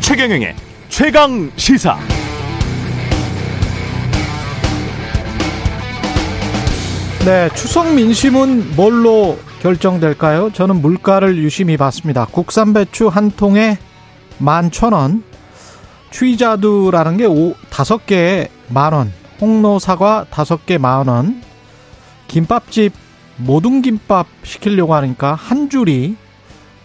[0.00, 0.54] 최경영의
[0.88, 1.98] 최강 시사.
[7.24, 10.50] 네, 추석 민심은 뭘로 결정될까요?
[10.52, 12.26] 저는 물가를 유심히 봤습니다.
[12.30, 13.76] 국산 배추 한 통에
[14.38, 15.22] 만 천 원,
[16.10, 21.42] 추이자두라는 게 오, 다섯 개에 만 원, 홍로 사과 다섯 개만 원,
[22.26, 22.92] 김밥집
[23.36, 26.16] 모든 김밥 시키려고 하니까 한 줄이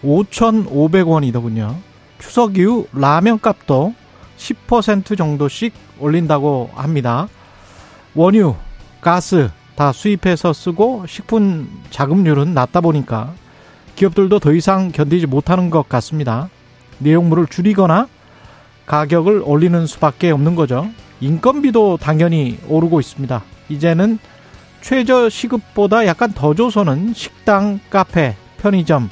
[0.02, 1.74] 5,500원이더군요.
[2.18, 3.94] 추석 이후 라면 값도
[4.36, 7.28] 10% 정도씩 올린다고 합니다.
[8.14, 8.54] 원유,
[9.00, 13.34] 가스 다 수입해서 쓰고 식품 자금률은 낮다 보니까
[13.96, 16.48] 기업들도 더 이상 견디지 못하는 것 같습니다.
[16.98, 18.08] 내용물을 줄이거나
[18.86, 20.88] 가격을 올리는 수밖에 없는 거죠.
[21.24, 23.42] 인건비도 당연히 오르고 있습니다.
[23.70, 24.18] 이제는
[24.82, 29.08] 최저 시급보다 약간 더 줘서는 식당, 카페, 편의점,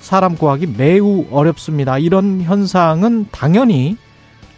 [0.00, 1.96] 사람 구하기 매우 어렵습니다.
[1.96, 3.96] 이런 현상은 당연히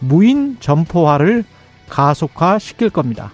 [0.00, 1.44] 무인 점포화를
[1.88, 3.30] 가속화시킬 겁니다.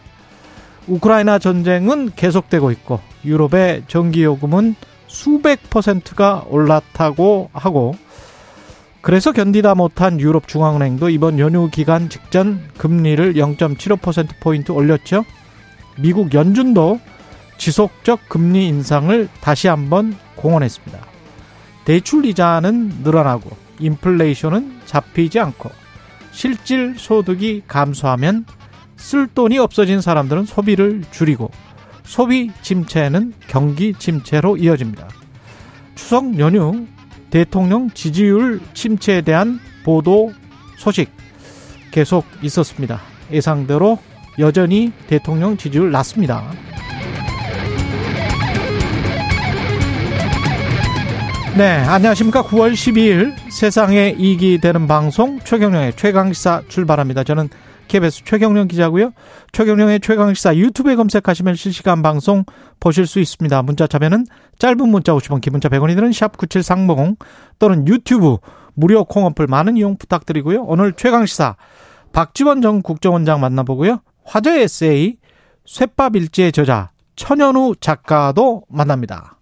[0.86, 4.74] 우크라이나 전쟁은 계속되고 있고 유럽의 전기요금은
[5.06, 7.94] 수백 퍼센트가 올랐다고 하고
[9.06, 15.24] 그래서 견디다 못한 유럽 중앙은행도 이번 연휴 기간 직전 금리를 0.75%포인트 올렸죠.
[15.96, 16.98] 미국 연준도
[17.56, 20.98] 지속적 금리 인상을 다시 한번 공언했습니다.
[21.84, 23.48] 대출 이자는 늘어나고
[23.78, 25.70] 인플레이션은 잡히지 않고
[26.32, 28.44] 실질 소득이 감소하면
[28.96, 31.52] 쓸 돈이 없어진 사람들은 소비를 줄이고
[32.02, 35.06] 소비 침체는 경기 침체로 이어집니다.
[35.94, 36.88] 추석 연휴
[37.36, 40.32] 대통령 지지율 침체에 대한 보도
[40.78, 41.10] 소식
[41.90, 43.02] 계속 있었습니다.
[43.30, 43.98] 예상대로
[44.38, 46.50] 여전히 대통령 지지율 낮습니다.
[51.58, 52.42] 네, 안녕하십니까.
[52.42, 57.22] 9월 12일 세상에 이익이 되는 방송 최경령의 최강시사 출발합니다.
[57.22, 57.50] 저는
[57.88, 59.12] KBS 최경령 기자고요.
[59.52, 62.44] 최경령의 최강시사 유튜브에 검색하시면 실시간 방송
[62.80, 63.62] 보실 수 있습니다.
[63.62, 64.24] 문자 참여는
[64.58, 67.18] 짧은 문자 50원, 기본자 100원이 드는 샵 9730
[67.58, 68.38] 또는 유튜브
[68.74, 70.64] 무료 콩어플 많은 이용 부탁드리고요.
[70.64, 71.56] 오늘 최강시사
[72.12, 74.00] 박지원 전 국정원장 만나보고요.
[74.24, 75.16] 화제 에세이
[75.64, 79.36] 쇳밥일지의 저자 천현우 작가도 만납니다.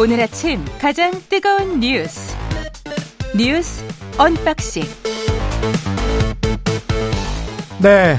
[0.00, 2.36] 오늘 아침 가장 뜨거운 뉴스
[3.36, 3.84] 뉴스
[4.16, 4.84] unboxing
[7.80, 8.16] 네.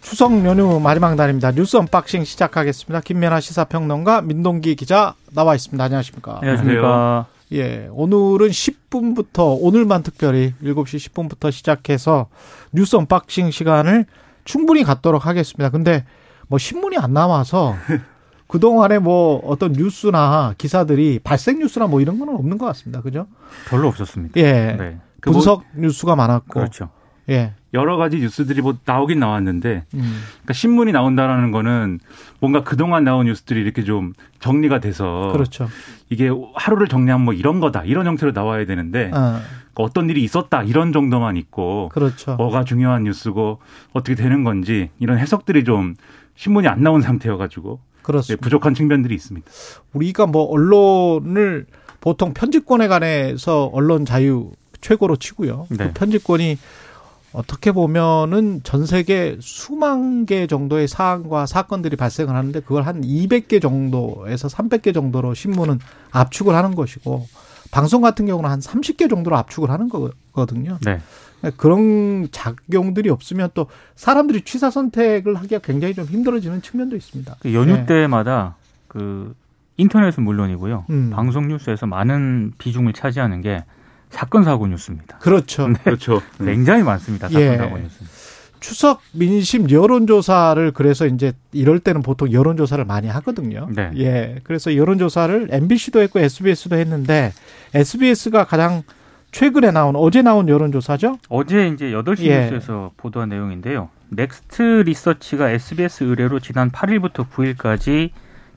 [0.00, 1.52] 추석 연휴 마지막 날입니다.
[1.52, 3.00] 뉴스 unboxing 시작하겠습니다.
[3.02, 5.82] 김민하 시사평론가 민동기 기자 나와 있습니다.
[5.82, 6.38] 안녕하십니까?
[6.42, 7.26] 안녕하십니까?
[7.52, 7.88] 예.
[7.92, 12.26] 오늘은 10분부터 오늘만 특별히 7시 10분부터 시작해서
[12.72, 14.06] 뉴스 unboxing 시간을
[14.44, 15.70] 충분히 갖도록 하겠습니다.
[15.70, 16.04] 근데
[16.48, 17.76] 뭐 신문이 안 나와서
[18.48, 23.02] 그동안에 뭐 어떤 뉴스나 기사들이 발생 뉴스나 뭐 이런 거는 없는 것 같습니다.
[23.02, 23.28] 그죠?
[23.68, 24.40] 별로 없었습니다.
[24.40, 24.76] 예.
[24.76, 24.98] 네.
[25.20, 26.54] 그 분석 뭐, 뉴스가 많았고.
[26.54, 26.90] 그렇죠.
[27.28, 27.52] 예.
[27.74, 30.22] 여러 가지 뉴스들이 뭐 나오긴 나왔는데, 음.
[30.32, 32.00] 그러니까 신문이 나온다라는 거는
[32.40, 35.30] 뭔가 그동안 나온 뉴스들이 이렇게 좀 정리가 돼서.
[35.32, 35.68] 그렇죠.
[36.08, 37.84] 이게 하루를 정리하면 뭐 이런 거다.
[37.84, 39.40] 이런 형태로 나와야 되는데, 어.
[39.74, 40.62] 어떤 일이 있었다.
[40.62, 41.90] 이런 정도만 있고.
[41.92, 42.36] 그렇죠.
[42.36, 43.58] 뭐가 중요한 뉴스고
[43.92, 45.94] 어떻게 되는 건지 이런 해석들이 좀
[46.36, 47.80] 신문이 안 나온 상태여가지고.
[48.02, 48.40] 그렇습니다.
[48.40, 49.46] 네, 부족한 측면들이 있습니다.
[49.92, 51.66] 우리가 뭐 언론을
[52.00, 55.66] 보통 편집권에 관해서 언론 자유 최고로 치고요.
[55.70, 55.88] 네.
[55.88, 56.56] 그 편집권이
[57.36, 64.48] 어떻게 보면은 전 세계 수만 개 정도의 사안과 사건들이 발생을 하는데 그걸 한 200개 정도에서
[64.48, 65.78] 300개 정도로 신문은
[66.12, 67.26] 압축을 하는 것이고
[67.70, 70.78] 방송 같은 경우는 한 30개 정도로 압축을 하는 거거든요.
[70.86, 71.00] 네.
[71.58, 73.66] 그런 작용들이 없으면 또
[73.96, 77.36] 사람들이 취사 선택을 하기가 굉장히 좀 힘들어지는 측면도 있습니다.
[77.40, 77.84] 그 연휴 네.
[77.84, 78.56] 때마다
[78.88, 79.34] 그
[79.76, 80.86] 인터넷은 물론이고요.
[80.88, 81.10] 음.
[81.12, 83.62] 방송 뉴스에서 많은 비중을 차지하는 게
[84.16, 85.18] 사건 사고 뉴스입니다.
[85.18, 85.68] 그렇죠.
[85.84, 86.22] 그렇죠.
[86.42, 87.28] 굉장히 많습니다.
[87.28, 87.56] 사건 예.
[87.58, 87.98] 사고 뉴스.
[88.60, 93.68] 추석 민심 여론조사를 그래서 이제 이럴 때는 보통 여론조사를 많이 하거든요.
[93.70, 93.90] 네.
[93.98, 94.36] 예.
[94.42, 97.34] 그래서 여론조사를 MBC도 했고 SBS도 했는데
[97.74, 98.82] SBS가 가장
[99.32, 101.18] 최근에 나온 어제 나온 여론조사죠.
[101.28, 102.44] 어제 이제 8시 예.
[102.44, 103.90] 뉴스에서 보도한 내용인데요.
[104.08, 108.10] 넥스트 리서치가 SBS 의뢰로 지난 8일부터 9일까지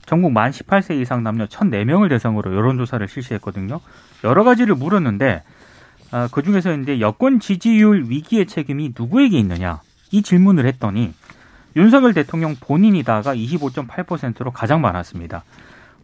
[0.06, 3.80] 전국 만 18세 이상 남녀 1,004명을 대상으로 여론조사를 실시했거든요.
[4.24, 5.42] 여러 가지를 물었는데
[6.12, 9.80] 아, 그 중에서 이제 여권 지지율 위기의 책임이 누구에게 있느냐
[10.10, 11.14] 이 질문을 했더니
[11.76, 15.44] 윤석열 대통령 본인이다가 25.8%로 가장 많았습니다.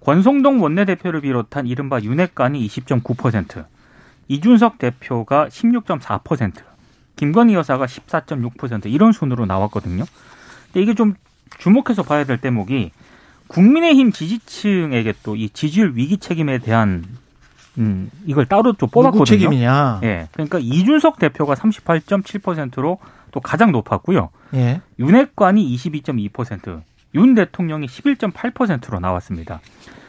[0.01, 3.65] 권성동 원내대표를 비롯한 이른바 윤핵관이 20.9%,
[4.29, 6.53] 이준석 대표가 16.4%,
[7.17, 10.05] 김건희 여사가 14.6% 이런 순으로 나왔거든요.
[10.67, 11.15] 근데 이게 좀
[11.59, 12.93] 주목해서 봐야 될 대목이
[13.49, 17.05] 국민의힘 지지층에게 또 이 지지율 위기 책임에 대한
[17.79, 19.13] 음, 이걸 따로 좀 뽑았거든요.
[19.13, 20.01] 누구 책임이냐?
[20.03, 20.29] 예.
[20.33, 22.99] 그러니까 이준석 대표가 38.7%로
[23.31, 24.31] 또 가장 높았고요.
[24.55, 24.81] 예.
[24.99, 26.81] 윤핵관이 22.2%,
[27.15, 29.61] 윤 대통령이 11.8%로 나왔습니다.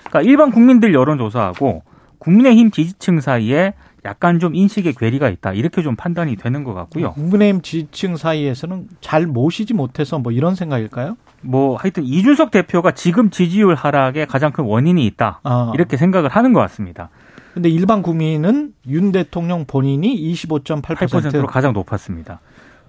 [0.06, 1.84] 그러니까 일반 국민들 여론조사하고
[2.20, 3.74] 국민의힘 지지층 사이에
[4.06, 5.54] 약간 좀 인식의 괴리가 있다.
[5.54, 7.12] 이렇게 좀 판단이 되는 것 같고요.
[7.14, 11.18] 국민의힘 지지층 사이에서는 잘 모시지 못해서 뭐 이런 생각일까요?
[11.42, 15.42] 뭐 하여튼 이준석 대표가 지금 지지율 하락에 가장 큰 원인이 있다.
[15.44, 15.72] 아.
[15.76, 17.10] 이렇게 생각을 하는 것 같습니다.
[17.58, 22.40] 근데 일반 국민은 윤 대통령 본인이 25.8% 8%로 가장 높았습니다.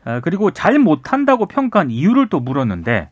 [0.04, 3.08] 아, 그리고 잘 못한다고 평가한 이유를 또 물었는데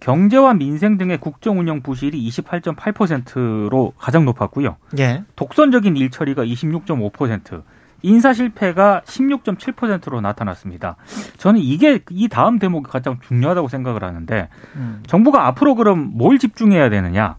[0.00, 4.78] 경제와 민생 등의 국정 운영 부실이 28.8%로 가장 높았고요.
[4.98, 5.22] 예.
[5.36, 7.62] 독선적인 일 처리가 26.5%,
[8.02, 10.96] 인사 실패가 16.7%로 나타났습니다.
[11.38, 15.04] 저는 이게 이 다음 대목이 가장 중요하다고 생각을 하는데 음.
[15.06, 17.36] 정부가 앞으로 그럼 뭘 집중해야 되느냐?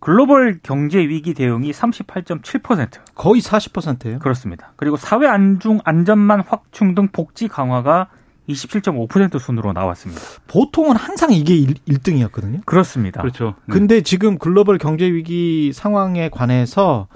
[0.00, 4.18] 글로벌 경제 위기 대응이 38.7% 거의 40%예요.
[4.20, 4.72] 그렇습니다.
[4.76, 8.08] 그리고 사회 안중 안전망 확충 등 복지 강화가
[8.48, 10.22] 27.5% 순으로 나왔습니다.
[10.46, 12.64] 보통은 항상 이게 1, 1등이었거든요.
[12.64, 13.20] 그렇습니다.
[13.20, 13.54] 그렇죠.
[13.66, 13.72] 네.
[13.72, 17.08] 근데 지금 글로벌 경제 위기 상황에 관해서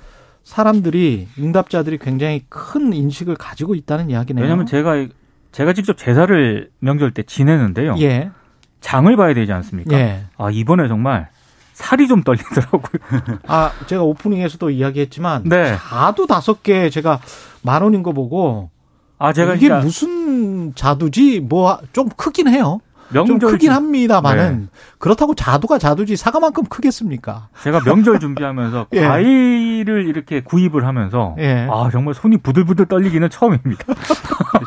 [0.44, 4.42] 사람들이 응답자들이 굉장히 큰 인식을 가지고 있다는 이야기네요.
[4.42, 5.06] 왜냐하면 제가
[5.52, 7.96] 제가 직접 제사를 명절 때 지내는데요.
[8.00, 8.30] 예.
[8.80, 9.96] 장을 봐야 되지 않습니까?
[9.96, 10.24] 예.
[10.36, 11.28] 아 이번에 정말
[11.82, 13.38] 살이 좀 떨리더라고요.
[13.48, 15.76] 아, 제가 오프닝에서도 이야기했지만 네.
[15.76, 17.20] 자두 다섯 개 제가
[17.62, 18.70] 만 원인 거 보고
[19.18, 22.80] 아 제가 이게 진짜 무슨 자두지 뭐 좀 크긴 해요.
[23.12, 24.68] 좀 명절 크긴 준- 합니다만은
[24.98, 27.48] 그렇다고 자두가 자두지 사과만큼 크겠습니까?
[27.62, 29.00] 제가 명절 준비하면서 예.
[29.06, 31.68] 과일을 이렇게 구입을 하면서 예.
[31.70, 33.84] 아 정말 손이 부들부들 떨리기는 처음입니다.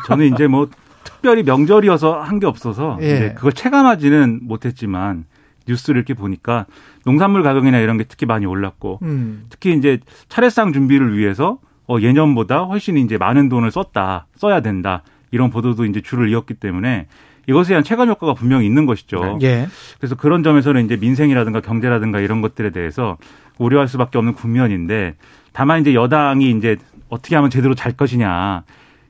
[0.06, 0.68] 저는 이제 뭐
[1.02, 3.04] 특별히 명절이어서 한 게 없어서 예.
[3.16, 5.24] 이제 그걸 체감하지는 못했지만
[5.68, 6.66] 뉴스를 이렇게 보니까
[7.04, 9.46] 농산물 가격이나 이런 게 특히 많이 올랐고 음.
[9.48, 9.98] 특히 이제
[10.28, 11.58] 차례상 준비를 위해서
[11.88, 17.06] 어, 예년보다 훨씬 이제 많은 돈을 썼다, 써야 된다 이런 보도도 이제 줄을 이었기 때문에
[17.48, 19.38] 이것에 대한 체감 효과가 분명히 있는 것이죠.
[19.42, 19.68] 예.
[19.98, 23.16] 그래서 그런 점에서는 이제 민생이라든가 경제라든가 이런 것들에 대해서
[23.58, 25.14] 우려할 수밖에 없는 국면인데
[25.52, 26.76] 다만 이제 여당이 이제
[27.08, 28.64] 어떻게 하면 제대로 잘 것이냐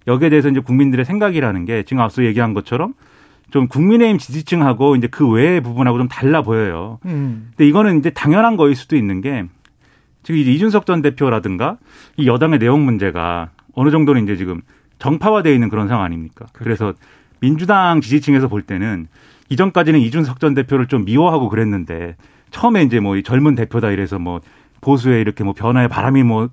[0.06, 2.92] 여기에 대해서 이제 국민들의 생각이라는 게 지금 앞서 얘기한 것처럼
[3.50, 6.98] 좀 국민의힘 지지층하고 이제 그 외의 부분하고 좀 달라 보여요.
[7.04, 7.50] 음.
[7.50, 9.44] 근데 이거는 이제 당연한 거일 수도 있는 게
[10.22, 11.78] 지금 이제 이준석 전 대표라든가
[12.16, 14.62] 이 여당의 내용 문제가 어느 정도는 이제 지금
[14.98, 16.46] 정파화되어 있는 그런 상황 아닙니까?
[16.52, 16.94] 그래서
[17.40, 19.06] 민주당 지지층에서 볼 때는
[19.48, 22.16] 이전까지는 이준석 전 대표를 좀 미워하고 그랬는데
[22.50, 24.40] 처음에 이제 뭐이 젊은 대표다 이래서 뭐
[24.80, 26.48] 보수에 이렇게 뭐 변화의 바람이 뭐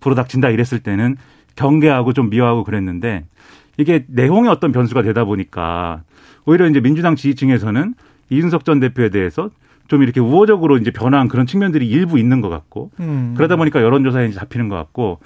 [0.00, 1.16] 불어닥친다 이랬을 때는
[1.56, 3.24] 경계하고 좀 미워하고 그랬는데
[3.76, 6.02] 이게 내용의 어떤 변수가 되다 보니까
[6.50, 7.94] 오히려 이제 민주당 지지층에서는
[8.28, 9.50] 이준석 전 대표에 대해서
[9.86, 13.34] 좀 이렇게 우호적으로 이제 변화한 그런 측면들이 일부 있는 것 같고 음.
[13.36, 15.20] 그러다 보니까 여론조사에 이제 잡히는 것 같고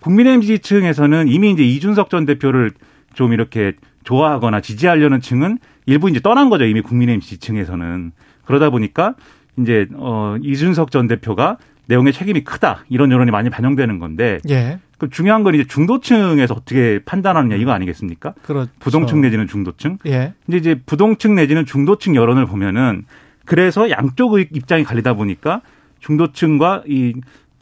[0.00, 2.70] 국민의힘 지지층에서는 이미 이제 이준석 전 대표를
[3.12, 3.74] 좀 이렇게
[4.04, 8.12] 좋아하거나 지지하려는 층은 일부 이제 떠난 거죠 이미 국민의힘 지지층에서는
[8.46, 9.16] 그러다 보니까
[9.58, 11.58] 이제 어 이준석 전 대표가
[11.90, 14.78] 내용의 책임이 크다 이런 여론이 많이 반영되는 건데 예.
[14.96, 18.34] 그 중요한 건 이제 중도층에서 어떻게 판단하느냐 이거 아니겠습니까?
[18.42, 18.70] 그렇죠.
[18.78, 19.98] 부동층 내지는 중도층.
[20.06, 20.34] 예.
[20.46, 23.04] 근데 이제 부동층 내지는 중도층 여론을 보면은
[23.44, 25.62] 그래서 양쪽의 입장이 갈리다 보니까
[25.98, 27.14] 중도층과 이,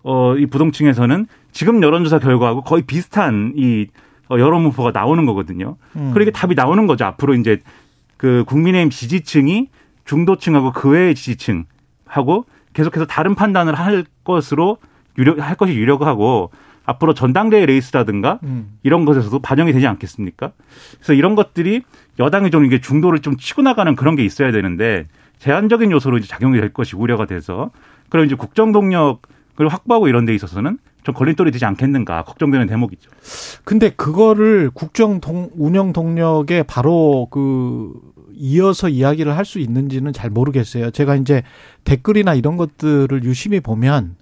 [0.03, 3.87] 어, 이 부동층에서는 지금 여론조사 결과하고 거의 비슷한 이
[4.31, 5.77] 어, 여론 분포가 나오는 거거든요.
[5.97, 6.11] 음.
[6.13, 7.07] 그러니까 답이 나오는 거죠.
[7.07, 7.61] 앞으로 이제
[8.19, 9.69] 그 국민의힘 지지층이
[10.05, 12.45] 중도층하고 그 외의 지지층하고
[12.79, 14.79] 계속해서 다른 판단을 할 것으로
[15.19, 16.53] 유력, 할 것이 유력하고
[16.85, 18.79] 앞으로 전당대회 레이스라든가 음.
[18.85, 20.53] 이런 것에서도 반영이 되지 않겠습니까?
[20.95, 21.83] 그래서 이런 것들이
[22.21, 25.09] 여당이 좀 이게 중도를 좀 치고 나가는 그런 게 있어야 되는데
[25.41, 27.71] 제한적인 요소로 이제 작용이 될 것이 우려가 돼서
[28.11, 29.19] 그럼 이제 국정 동력을
[29.69, 33.11] 확보하고 이런 데 있어서는 좀 걸림돌이 되지 않겠는가 걱정되는 대목이죠.
[33.65, 37.93] 근데 그거를 국정 동, 운영 동력에 바로 그
[38.39, 40.91] 이어서 이야기를 할 수 있는지는 잘 모르겠어요.
[40.91, 41.43] 제가 이제
[41.85, 44.17] 댓글이나 이런 것들을 유심히 보면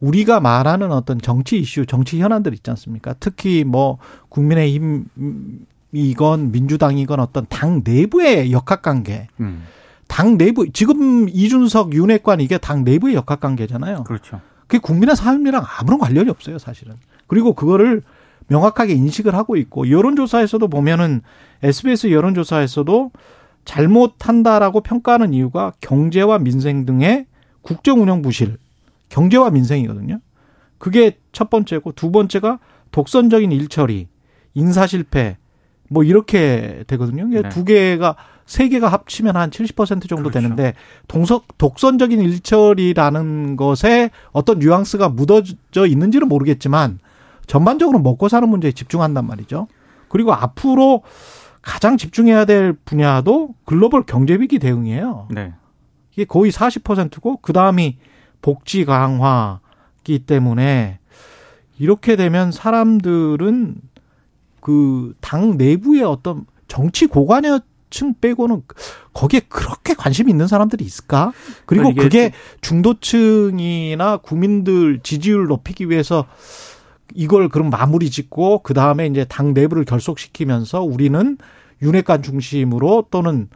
[0.00, 3.14] 우리가 말하는 어떤 정치 이슈, 정치 현안들 있지 않습니까?
[3.20, 3.98] 특히 뭐
[4.30, 5.04] 국민의힘
[5.92, 9.64] 이건 민주당이건 어떤 당 내부의 역학관계, 음,
[10.08, 14.04] 당 내부 지금 이준석 윤핵관 이게 당 내부의 역학관계잖아요.
[14.04, 14.40] 그렇죠.
[14.66, 16.94] 그게 국민의 삶이랑 아무런 관련이 없어요, 사실은.
[17.26, 18.02] 그리고 그거를
[18.48, 21.22] 명확하게 인식을 하고 있고 여론조사에서도 보면은
[21.62, 23.10] SBS 여론조사에서도
[23.64, 27.26] 잘못한다라고 평가하는 이유가 경제와 민생 등의
[27.62, 28.56] 국정 운영 부실,
[29.08, 30.20] 경제와 민생이거든요.
[30.78, 32.58] 그게 첫 번째고 두 번째가
[32.90, 34.08] 독선적인 일처리,
[34.54, 35.36] 인사 실패,
[35.88, 37.26] 뭐 이렇게 되거든요.
[37.26, 37.48] 네.
[37.50, 38.16] 두 개가
[38.46, 40.40] 세 개가 합치면 한 70% 정도 그렇죠.
[40.40, 40.74] 되는데
[41.06, 46.98] 동석 독선적인 일처리라는 것에 어떤 뉘앙스가 묻어져 있는지는 모르겠지만
[47.46, 49.68] 전반적으로 먹고 사는 문제에 집중한단 말이죠.
[50.08, 51.02] 그리고 앞으로
[51.62, 55.28] 가장 집중해야 될 분야도 글로벌 경제 위기 대응이에요.
[55.30, 55.52] 네.
[56.12, 57.96] 이게 거의 40%고 그 다음이
[58.42, 60.98] 복지 강화기 때문에
[61.78, 63.76] 이렇게 되면 사람들은
[64.60, 68.62] 그 당 내부의 어떤 정치 고관여 층 빼고는
[69.12, 71.32] 거기에 그렇게 관심이 있는 사람들이 있을까?
[71.66, 76.26] 그리고 그게 중도층이나 국민들 지지율 높이기 위해서
[77.14, 81.38] 이걸 그럼 마무리 짓고 그 다음에 이제 당 내부를 결속시키면서 우리는
[81.82, 83.48] 윤핵관 중심으로 또는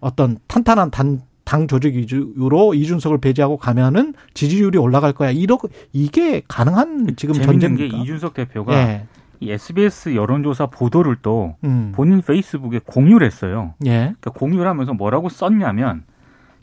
[0.00, 5.30] 어떤 탄탄한 단, 당 조직 위주로 이준석을 배제하고 가면은 지지율이 올라갈 거야.
[5.30, 5.58] 이러
[5.92, 7.96] 이게 가능한 지금 전쟁입니까?
[7.96, 9.06] 게 이준석 대표가 예.
[9.40, 11.92] 이 SBS 여론조사 보도를 또 음.
[11.94, 13.74] 본인 페이스북에 공유를 했어요.
[13.84, 13.90] 예.
[13.90, 16.04] 그러니까 공유를 하면서 뭐라고 썼냐면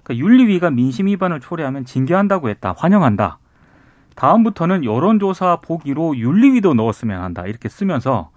[0.04, 2.74] 그러니까 윤리위가 민심 위반을 초래하면 징계한다고 했다.
[2.78, 3.40] 환영한다.
[4.22, 7.44] 다음부터는 여론조사 보기로 윤리위도 넣었으면 한다.
[7.48, 8.30] 이렇게 쓰면서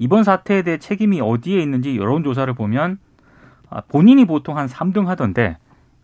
[0.00, 2.98] 이번 사태에 대해 책임이 어디에 있는지 여론조사를 보면
[3.70, 5.56] 아, 본인이 보통 한 3등 하던데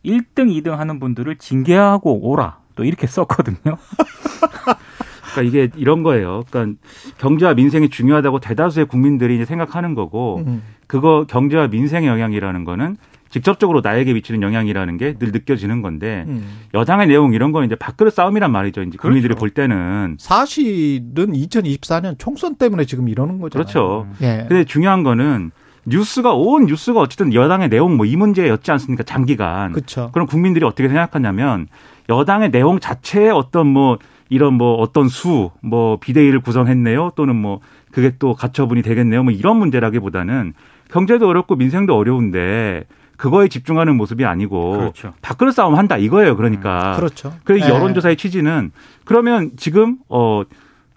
[0.05, 2.59] 1등, 2등 하는 분들을 징계하고 오라.
[2.77, 3.57] 또 이렇게 썼거든요.
[5.35, 6.45] 그러니까 이게 이런 거예요.
[6.49, 6.79] 그러니까
[7.19, 10.63] 경제와 민생이 중요하다고 대다수의 국민들이 이제 생각하는 거고 음.
[10.87, 12.97] 그거 경제와 민생의 영향이라는 거는
[13.35, 16.61] 직접적으로 나에게 미치는 영향이라는 게 늘 느껴지는 건데 음.
[16.73, 18.83] 여당의 내용 이런 거는 이제 밥그릇 싸움이란 말이죠.
[18.83, 19.41] 이제 국민들이 그렇죠.
[19.41, 23.65] 볼 때는 사실은 2024년 총선 때문에 지금 이러는 거잖아요.
[23.67, 24.07] 그렇죠.
[24.23, 24.47] 예.
[24.49, 25.51] 근데 중요한 거는
[25.87, 29.03] 뉴스가 온 뉴스가 어쨌든 여당의 내용 뭐 이 문제였지 않습니까?
[29.03, 29.73] 장기간.
[29.73, 30.11] 그렇죠.
[30.13, 31.67] 그럼 국민들이 어떻게 생각하냐면
[32.09, 33.99] 여당의 내용 자체에 어떤 뭐
[34.29, 37.13] 이런 뭐 어떤 수, 뭐 비대위를 구성했네요.
[37.17, 37.59] 또는 뭐
[37.91, 39.25] 그게 또 가처분이 되겠네요.
[39.25, 40.55] 뭐 이런 문제라기보다는
[40.91, 42.85] 경제도 어렵고 민생도 어려운데
[43.17, 45.15] 그거에 집중하는 모습이 아니고 그렇죠.
[45.23, 46.37] 밖으로 싸움 한다 이거예요.
[46.37, 46.93] 그러니까.
[46.93, 47.35] 음, 그렇죠.
[47.45, 47.73] 그래서 네.
[47.75, 48.73] 여론조사의 취지는
[49.05, 50.43] 그러면 지금 어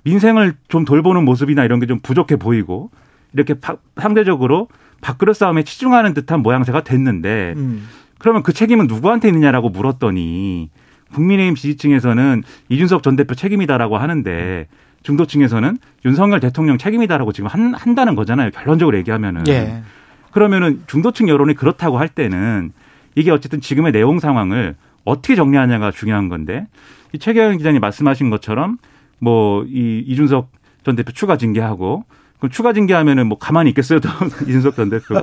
[0.03, 2.89] 민생을 좀 돌보는 모습이나 이런 게 좀 부족해 보이고
[3.33, 4.67] 이렇게 바, 상대적으로
[5.01, 7.87] 밖으로 싸움에 치중하는 듯한 모양새가 됐는데 음.
[8.19, 10.69] 그러면 그 책임은 누구한테 있느냐라고 물었더니
[11.13, 14.67] 국민의힘 지지층에서는 이준석 전 대표 책임이다라고 하는데
[15.03, 18.49] 중도층에서는 윤석열 대통령 책임이다라고 지금 한, 한다는 거잖아요.
[18.51, 19.47] 결론적으로 얘기하면은.
[19.47, 19.83] 예.
[20.31, 22.71] 그러면은 중도층 여론이 그렇다고 할 때는
[23.15, 26.67] 이게 어쨌든 지금의 내용 상황을 어떻게 정리하냐가 중요한 건데
[27.13, 28.77] 이 최경영 기자님 말씀하신 것처럼
[29.19, 30.51] 뭐 이 이준석
[30.83, 32.03] 전 대표 추가 징계하고
[32.39, 34.09] 그럼 추가 징계하면은 뭐 가만히 있겠어요, 또
[34.47, 35.15] 이준석 전 대표.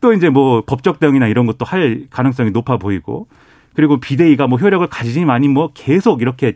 [0.00, 3.28] 또 이제 뭐 법적 대응이나 이런 것도 할 가능성이 높아 보이고
[3.74, 6.54] 그리고 비대위가 뭐 효력을 가지지만이 뭐 계속 이렇게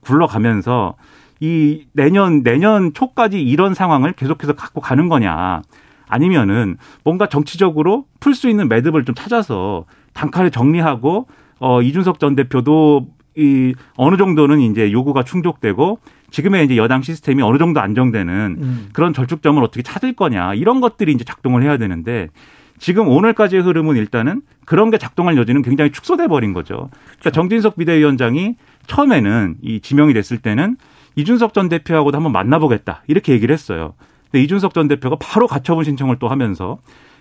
[0.00, 0.94] 굴러가면서
[1.40, 5.62] 이 내년 내년 초까지 이런 상황을 계속해서 갖고 가는 거냐
[6.10, 11.26] 아니면은 뭔가 정치적으로 풀 수 있는 매듭을 좀 찾아서 단칼에 정리하고
[11.58, 15.98] 어 이준석 전 대표도 이 어느 정도는 이제 요구가 충족되고
[16.30, 18.88] 지금의 이제 여당 시스템이 어느 정도 안정되는 음.
[18.92, 22.28] 그런 절축점을 어떻게 찾을 거냐 이런 것들이 이제 작동을 해야 되는데
[22.78, 26.74] 지금 오늘까지의 흐름은 일단은 그런 게 작동할 여지는 굉장히 축소돼 버린 거죠.
[26.74, 27.30] 그러니까 그렇죠.
[27.30, 30.76] 정진석 비대위원장이 처음에는 이 지명이 됐을 때는
[31.16, 33.94] 이준석 전 대표하고도 한번 만나보겠다 이렇게 얘기를 했어요.
[34.30, 36.78] 근데 이준석 전 대표가 바로 가처분 신청을 또 하면서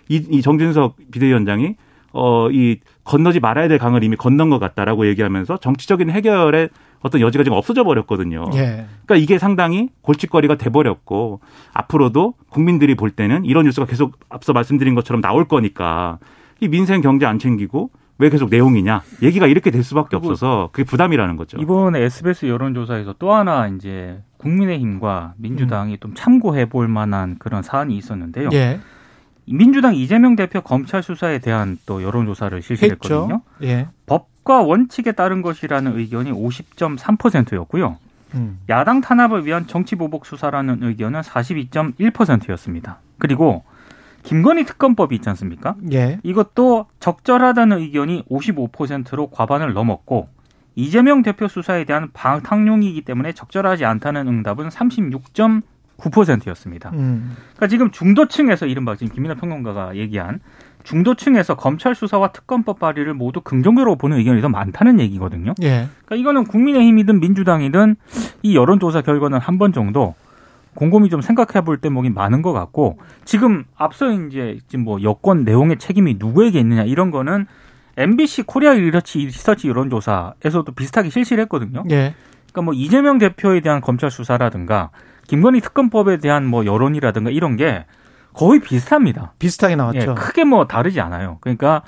[0.07, 1.75] 이, 이 정진석 비대위원장이
[2.11, 6.69] 어, 이 건너지 말아야 될 강을 이미 건넌 것 같다라고 얘기하면서 정치적인 해결의
[7.01, 8.45] 어떤 여지가 지금 없어져 버렸거든요.
[8.55, 8.85] 예.
[9.05, 11.39] 그러니까 이게 상당히 골칫거리가 돼 버렸고
[11.73, 16.19] 앞으로도 국민들이 볼 때는 이런 뉴스가 계속 앞서 말씀드린 것처럼 나올 거니까
[16.59, 21.37] 이 민생 경제 안 챙기고 왜 계속 내용이냐 얘기가 이렇게 될 수밖에 없어서 그게 부담이라는
[21.37, 21.57] 거죠.
[21.57, 25.97] 이번에 SBS 여론조사에서 또 하나 이제 국민의힘과 민주당이 음.
[25.99, 28.49] 좀 참고해 볼 만한 그런 사안이 있었는데요.
[28.53, 28.79] 예.
[29.45, 33.41] 민주당 이재명 대표 검찰 수사에 대한 또 여론조사를 실시했거든요.
[33.63, 33.87] 예.
[34.05, 37.97] 법과 원칙에 따른 것이라는 의견이 50.3%였고요.
[38.35, 38.59] 음.
[38.69, 42.99] 야당 탄압을 위한 정치보복 수사라는 의견은 42.1%였습니다.
[43.17, 43.63] 그리고
[44.23, 45.75] 김건희 특검법이 있지 않습니까?
[45.91, 46.19] 예.
[46.23, 50.27] 이것도 적절하다는 의견이 55%로 과반을 넘었고
[50.75, 54.69] 이재명 대표 수사에 대한 방탕용이기 때문에 적절하지 않다는 응답은
[55.97, 56.89] 36.9%였습니다.
[56.93, 57.35] 음.
[57.55, 60.39] 그러니까 지금 중도층에서 이른바 지금 김민하 평론가가 얘기한
[60.83, 65.53] 중도층에서 검찰 수사와 특검법 발의를 모두 긍정적으로 보는 의견이 더 많다는 얘기거든요.
[65.61, 65.87] 예.
[66.05, 67.95] 그러니까 이거는 국민의힘이든 민주당이든
[68.43, 70.15] 이 여론조사 결과는 한 번 정도
[70.79, 75.77] 곰곰이 좀 생각해 볼 대목이 많은 것 같고 지금 앞서 이제 지금 뭐 여권 내용의
[75.77, 77.47] 책임이 누구에게 있느냐 이런 거는
[77.97, 81.83] MBC 코리아 리서치, 리서치 여론조사에서도 비슷하게 실시를 했거든요.
[81.91, 82.15] 예.
[82.53, 84.91] 그러니까 뭐 이재명 대표에 대한 검찰 수사라든가
[85.27, 87.85] 김건희 특검법에 대한 뭐 여론이라든가 이런 게
[88.33, 89.33] 거의 비슷합니다.
[89.37, 90.11] 비슷하게 나왔죠.
[90.11, 91.39] 예, 크게 뭐 다르지 않아요.
[91.41, 91.81] 그러니까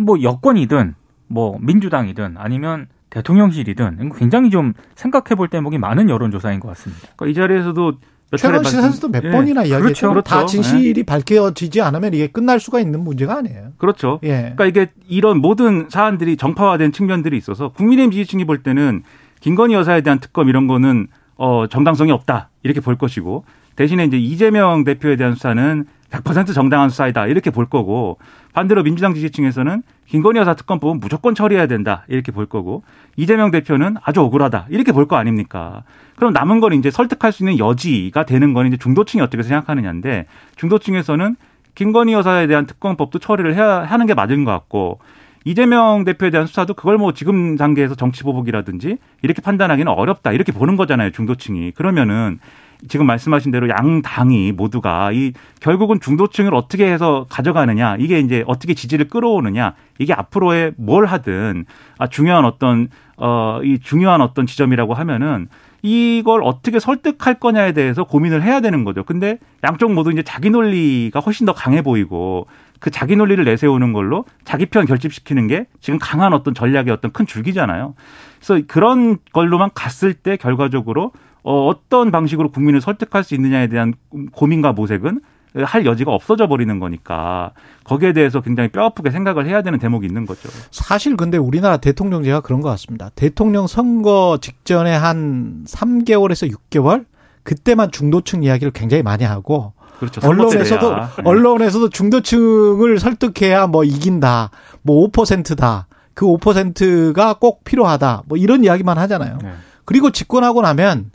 [0.00, 0.96] 뭐 여권이든
[1.28, 7.08] 뭐 민주당이든 아니면 대통령실이든 굉장히 좀 생각해 볼 대목이 많은 여론조사인 것 같습니다.
[7.16, 7.92] 그러니까 이 자리에서도
[8.36, 9.30] 최근 시사에서도 몇 예.
[9.30, 10.10] 번이나 이야기했죠.
[10.10, 10.22] 그렇죠.
[10.22, 13.72] 다 진실이 밝혀지지 않으면 이게 끝날 수가 있는 문제가 아니에요.
[13.76, 14.20] 그렇죠.
[14.22, 14.54] 예.
[14.56, 19.02] 그러니까 이게 이런 모든 사안들이 정파화된 측면들이 있어서 국민의힘 지지층이 볼 때는
[19.40, 24.84] 김건희 여사에 대한 특검 이런 거는 어 정당성이 없다 이렇게 볼 것이고 대신에 이제 이재명
[24.84, 28.18] 대표에 대한 수사는 100% 정당한 수사이다 이렇게 볼 거고
[28.52, 32.04] 반대로 민주당 지지층에서는 김건희 여사 특검법은 무조건 처리해야 된다.
[32.08, 32.82] 이렇게 볼 거고
[33.16, 34.66] 이재명 대표는 아주 억울하다.
[34.68, 35.84] 이렇게 볼 거 아닙니까?
[36.16, 40.26] 그럼 남은 건 이제 설득할 수 있는 여지가 되는 건 이제 중도층이 어떻게 생각하느냐인데
[40.56, 41.36] 중도층에서는
[41.76, 44.98] 김건희 여사에 대한 특검법도 처리를 해야 하는 게 맞은 것 같고
[45.44, 50.32] 이재명 대표에 대한 수사도 그걸 뭐 지금 단계에서 정치 보복이라든지 이렇게 판단하기는 어렵다.
[50.32, 51.70] 이렇게 보는 거잖아요 중도층이.
[51.72, 52.40] 그러면은
[52.88, 58.74] 지금 말씀하신 대로 양 당이 모두가 이 결국은 중도층을 어떻게 해서 가져가느냐 이게 이제 어떻게
[58.74, 61.66] 지지를 끌어오느냐 이게 앞으로의 뭘 하든
[61.98, 65.48] 아 중요한 어떤 어이 중요한 어떤 지점이라고 하면은
[65.82, 69.02] 이걸 어떻게 설득할 거냐에 대해서 고민을 해야 되는 거죠.
[69.04, 72.46] 근데 양쪽 모두 이제 자기 논리가 훨씬 더 강해 보이고
[72.80, 77.26] 그 자기 논리를 내세우는 걸로 자기 편 결집시키는 게 지금 강한 어떤 전략의 어떤 큰
[77.26, 77.94] 줄기잖아요.
[78.38, 83.94] 그래서 그런 걸로만 갔을 때 결과적으로 어, 어떤 방식으로 국민을 설득할 수 있느냐에 대한
[84.32, 85.20] 고민과 모색은
[85.64, 90.48] 할 여지가 없어져 버리는 거니까 거기에 대해서 굉장히 뼈아프게 생각을 해야 되는 대목이 있는 거죠.
[90.70, 93.10] 사실 근데 우리나라 대통령제가 그런 것 같습니다.
[93.16, 97.06] 대통령 선거 직전에 한 3개월에서 6개월
[97.42, 100.26] 그때만 중도층 이야기를 굉장히 많이 하고 그렇죠.
[100.26, 100.96] 언론에서도.
[101.24, 104.50] 언론에서도 중도층을 설득해야 뭐 이긴다.
[104.82, 105.86] 뭐 5%다.
[106.14, 108.22] 그 5%가 꼭 필요하다.
[108.26, 109.38] 뭐 이런 이야기만 하잖아요.
[109.42, 109.52] 네.
[109.84, 111.10] 그리고 집권하고 나면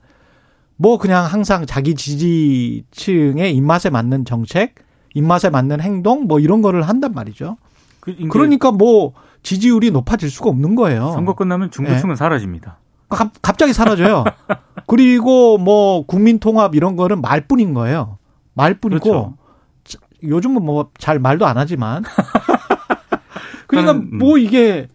[0.78, 4.76] 뭐 그냥 항상 자기 지지층의 입맛에 맞는 정책,
[5.14, 7.58] 입맛에 맞는 행동 뭐 이런 거를 한단 말이죠.
[8.02, 11.12] 그 그러니까 뭐 지지율이 높아질 수가 없는 거예요.
[11.12, 12.16] 선거 끝나면 중도층은 네.
[12.16, 12.78] 사라집니다.
[13.10, 14.24] 갑, 갑자기 사라져요.
[14.88, 18.18] 그리고 뭐 국민 통합 이런 거는 말뿐인 거예요.
[18.54, 19.38] 말뿐이고 그렇죠.
[19.84, 22.04] 자, 요즘은 뭐 잘 말도 안 하지만
[23.68, 24.18] 그러니까 음.
[24.18, 24.88] 뭐 이게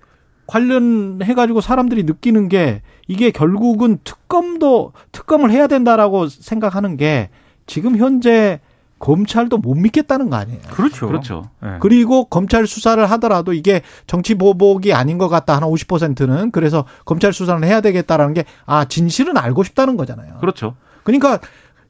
[0.46, 7.28] 관련해 가지고 사람들이 느끼는 게 이게 결국은 특검도 특검을 해야 된다라고 생각하는 게
[7.66, 8.60] 지금 현재
[9.00, 10.60] 검찰도 못 믿겠다는 거 아니에요.
[10.70, 11.08] 그렇죠.
[11.08, 11.50] 그렇죠.
[11.60, 11.78] 네.
[11.80, 17.64] 그리고 검찰 수사를 하더라도 이게 정치 보복이 아닌 것 같다 한 50%는 그래서 검찰 수사를
[17.64, 20.36] 해야 되겠다라는 게 아 진실은 알고 싶다는 거잖아요.
[20.38, 20.76] 그렇죠.
[21.02, 21.40] 그러니까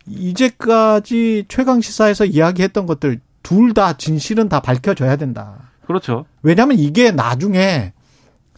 [0.07, 5.71] 이제까지 최강 시사에서 이야기했던 것들 둘 다 진실은 다 밝혀져야 된다.
[5.87, 6.25] 그렇죠.
[6.43, 7.93] 왜냐하면 이게 나중에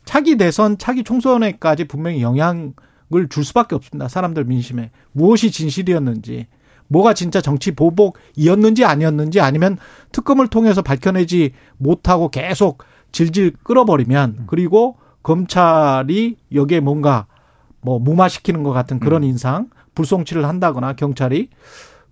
[0.04, 2.72] 차기 대선, 차기 총선에까지 분명히 영향을
[3.30, 4.08] 줄 수밖에 없습니다.
[4.08, 4.90] 사람들 민심에.
[5.12, 6.46] 무엇이 진실이었는지,
[6.88, 9.78] 뭐가 진짜 정치 보복이었는지 아니었는지 아니면
[10.12, 17.26] 특검을 통해서 밝혀내지 못하고 계속 질질 끌어버리면 그리고 검찰이 여기에 뭔가
[17.80, 21.48] 뭐 무마시키는 것 같은 그런 인상, 불송치를 한다거나 경찰이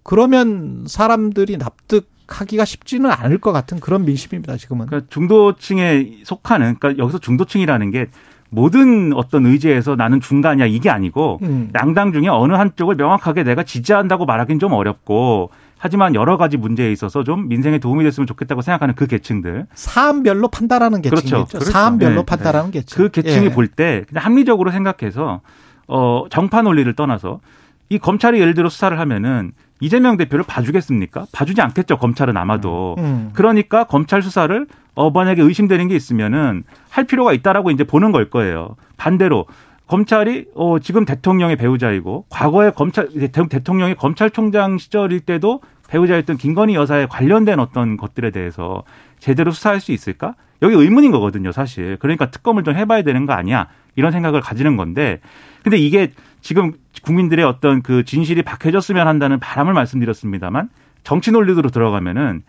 [0.03, 4.56] 그러면 사람들이 납득 하기가 쉽지는 않을 것 같은 그런 민심입니다.
[4.56, 4.86] 지금은.
[4.86, 8.06] 그러니까 중도층에 속하는 그러니까 여기서 중도층이라는 게
[8.50, 11.70] 모든 어떤 의제에서 나는 중간이야 이게 아니고 음.
[11.80, 17.24] 양당 중에 어느 한쪽을 명확하게 내가 지지한다고 말하기는 좀 어렵고 하지만 여러 가지 문제에 있어서
[17.24, 21.46] 좀 민생에 도움이 됐으면 좋겠다고 생각하는 그 계층들 사안별로 판단하는 계층이 그렇죠.
[21.46, 21.70] 그렇죠.
[21.70, 22.26] 사안별로 네.
[22.26, 22.96] 판단하는 계층.
[22.98, 23.50] 그 계층이 예.
[23.50, 25.40] 볼때 그냥 합리적으로 생각해서
[25.86, 27.40] 어 정파 논리를 떠나서
[27.88, 31.26] 이 검찰이 예를 들어 수사를 하면은 이재명 대표를 봐주겠습니까?
[31.32, 31.96] 봐주지 않겠죠.
[31.98, 32.96] 검찰은 아마도.
[32.98, 33.30] 음.
[33.32, 38.76] 그러니까 검찰 수사를 어 만약에 의심되는 게 있으면은 할 필요가 있다라고 이제 보는 걸 거예요.
[38.96, 39.46] 반대로
[39.86, 47.06] 검찰이 어 지금 대통령의 배우자이고 과거에 검찰 대- 대통령이 검찰총장 시절일 때도 배우자였던 김건희 여사에
[47.06, 48.84] 관련된 어떤 것들에 대해서
[49.18, 50.34] 제대로 수사할 수 있을까?
[50.62, 51.96] 여기 의문인 거거든요, 사실.
[51.98, 53.66] 그러니까 특검을 좀 해봐야 되는 거 아니야?
[53.96, 55.20] 이런 생각을 가지는 건데,
[55.64, 56.12] 근데 이게
[56.42, 60.68] 지금 국민들의 어떤 그 진실이 밝혀졌으면 한다는 바람을 말씀드렸습니다만
[61.02, 62.42] 정치 논리로 들어가면은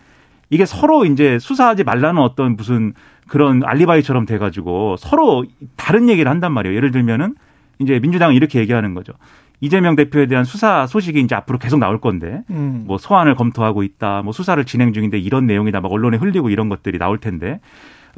[0.49, 2.93] 이게 서로 이제 수사하지 말라는 어떤 무슨
[3.27, 5.45] 그런 알리바이처럼 돼가지고 서로
[5.77, 6.75] 다른 얘기를 한단 말이에요.
[6.75, 7.35] 예를 들면은
[7.79, 9.13] 이제 민주당은 이렇게 얘기하는 거죠.
[9.61, 12.83] 이재명 대표에 대한 수사 소식이 이제 앞으로 계속 나올 건데 음.
[12.85, 16.97] 뭐 소환을 검토하고 있다, 뭐 수사를 진행 중인데 이런 내용이다, 막 언론에 흘리고 이런 것들이
[16.97, 17.59] 나올 텐데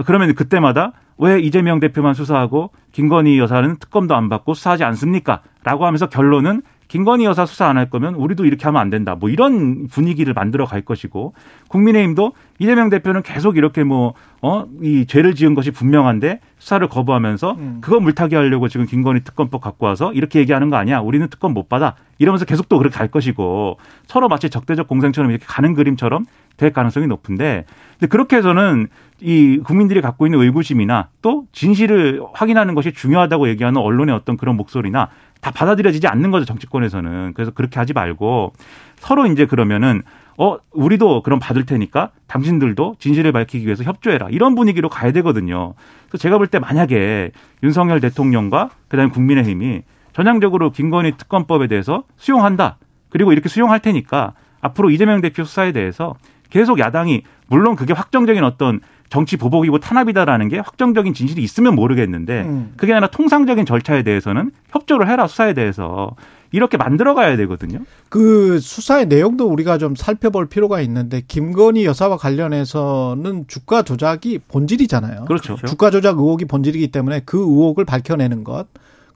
[0.05, 5.41] 그러면 그때마다 왜 이재명 대표만 수사하고 김건희 여사는 특검도 안 받고 수사하지 않습니까?
[5.63, 9.15] 라고 하면서 결론은 김건희 여사 수사 안 할 거면 우리도 이렇게 하면 안 된다.
[9.15, 11.33] 뭐 이런 분위기를 만들어 갈 것이고
[11.69, 14.13] 국민의힘도 이재명 대표는 계속 이렇게 뭐
[14.45, 17.77] 어 이 죄를 지은 것이 분명한데 수사를 거부하면서 음.
[17.81, 20.99] 그거 물타기 하려고 지금 김건희 특검법 갖고 와서 이렇게 얘기하는 거 아니야.
[20.99, 21.95] 우리는 특검 못 받아.
[22.19, 26.25] 이러면서 계속 또 그렇게 갈 것이고 서로 마치 적대적 공생처럼 이렇게 가는 그림처럼
[26.57, 27.63] 될 가능성이 높은데
[27.99, 28.87] 근데 그렇게 해서는
[29.23, 35.09] 이 국민들이 갖고 있는 의구심이나 또 진실을 확인하는 것이 중요하다고 얘기하는 언론의 어떤 그런 목소리나
[35.39, 37.33] 다 받아들여지지 않는 거죠 정치권에서는.
[37.33, 38.51] 그래서 그렇게 하지 말고
[38.97, 40.03] 서로 이제 그러면은
[40.37, 44.27] 어 우리도 그럼 받을 테니까 당신들도 진실을 밝히기 위해서 협조해라.
[44.29, 45.73] 이런 분위기로 가야 되거든요.
[46.09, 47.31] 그래서 제가 볼 때 만약에
[47.63, 52.77] 윤석열 대통령과 그다음에 국민의힘이 전향적으로 김건희 특검법에 대해서 수용한다.
[53.09, 56.13] 그리고 이렇게 수용할 테니까 앞으로 이재명 대표 수사에 대해서
[56.49, 58.79] 계속 야당이 물론 그게 확정적인 어떤
[59.13, 62.73] 정치 보복이고 탄압이다라는 게 확정적인 진실이 있으면 모르겠는데 음.
[62.77, 66.15] 그게 아니라 통상적인 절차에 대해서는 협조를 해라 수사에 대해서
[66.51, 67.81] 이렇게 만들어 가야 되거든요.
[68.09, 75.25] 그 수사의 내용도 우리가 좀 살펴볼 필요가 있는데 김건희 여사와 관련해서는 주가 조작이 본질이잖아요.
[75.25, 75.57] 그렇죠.
[75.57, 78.65] 주가 조작 의혹이 본질이기 때문에 그 의혹을 밝혀내는 것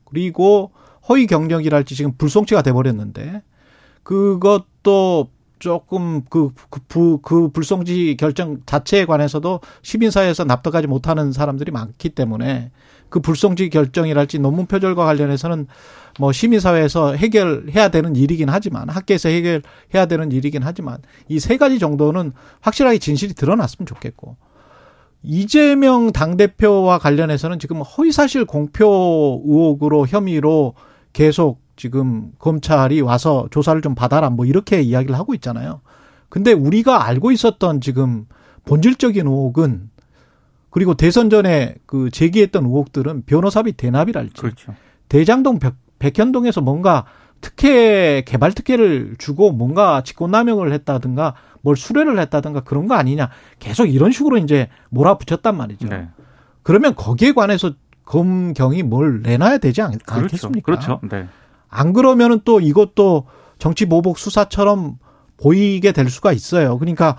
[0.06, 0.70] 그리고
[1.10, 3.42] 허위 경력이랄지 지금 불송치가 돼버렸는데
[4.04, 5.30] 그것도
[5.60, 12.72] 조금 그, 그, 부, 그 불송치 결정 자체에 관해서도 시민사회에서 납득하지 못하는 사람들이 많기 때문에
[13.10, 15.68] 그 불송치 결정이랄지 논문 표절과 관련해서는
[16.20, 20.98] 뭐 시민사회에서 해결해야 되는 일이긴 하지만 학계에서 해결해야 되는 일이긴 하지만
[21.30, 24.36] 이 세 가지 정도는 확실하게 진실이 드러났으면 좋겠고
[25.24, 30.74] 이재명 당대표와 관련해서는 지금 허위사실 공표 의혹으로 혐의로
[31.14, 35.82] 계속 지금 검찰이 와서 조사를 좀 받아라 뭐 이렇게 이야기를 하고 있잖아요.
[36.28, 38.26] 근데 우리가 알고 있었던 지금
[38.66, 39.90] 본질적인 의혹은
[40.70, 44.76] 그리고 대선 전에 그 제기했던 의혹들은 변호사비 대납이랄지 그렇죠.
[45.08, 47.06] 대장동 백, 백현동에서 뭔가
[47.40, 54.12] 특혜 개발 특혜를 주고 뭔가 직권남용을 했다든가 뭘 수뢰를 했다든가 그런 거 아니냐 계속 이런
[54.12, 55.88] 식으로 이제 몰아붙였단 말이죠.
[55.88, 56.10] 네.
[56.64, 57.72] 그러면 거기에 관해서
[58.06, 60.14] 검경이 뭘 내놔야 되지 않, 그렇죠.
[60.14, 60.66] 않겠습니까?
[60.66, 61.00] 그렇죠.
[61.10, 61.28] 네.
[61.70, 63.26] 안 그러면은 또 이것도
[63.60, 64.98] 정치 보복 수사처럼
[65.38, 66.78] 보이게 될 수가 있어요.
[66.78, 67.18] 그러니까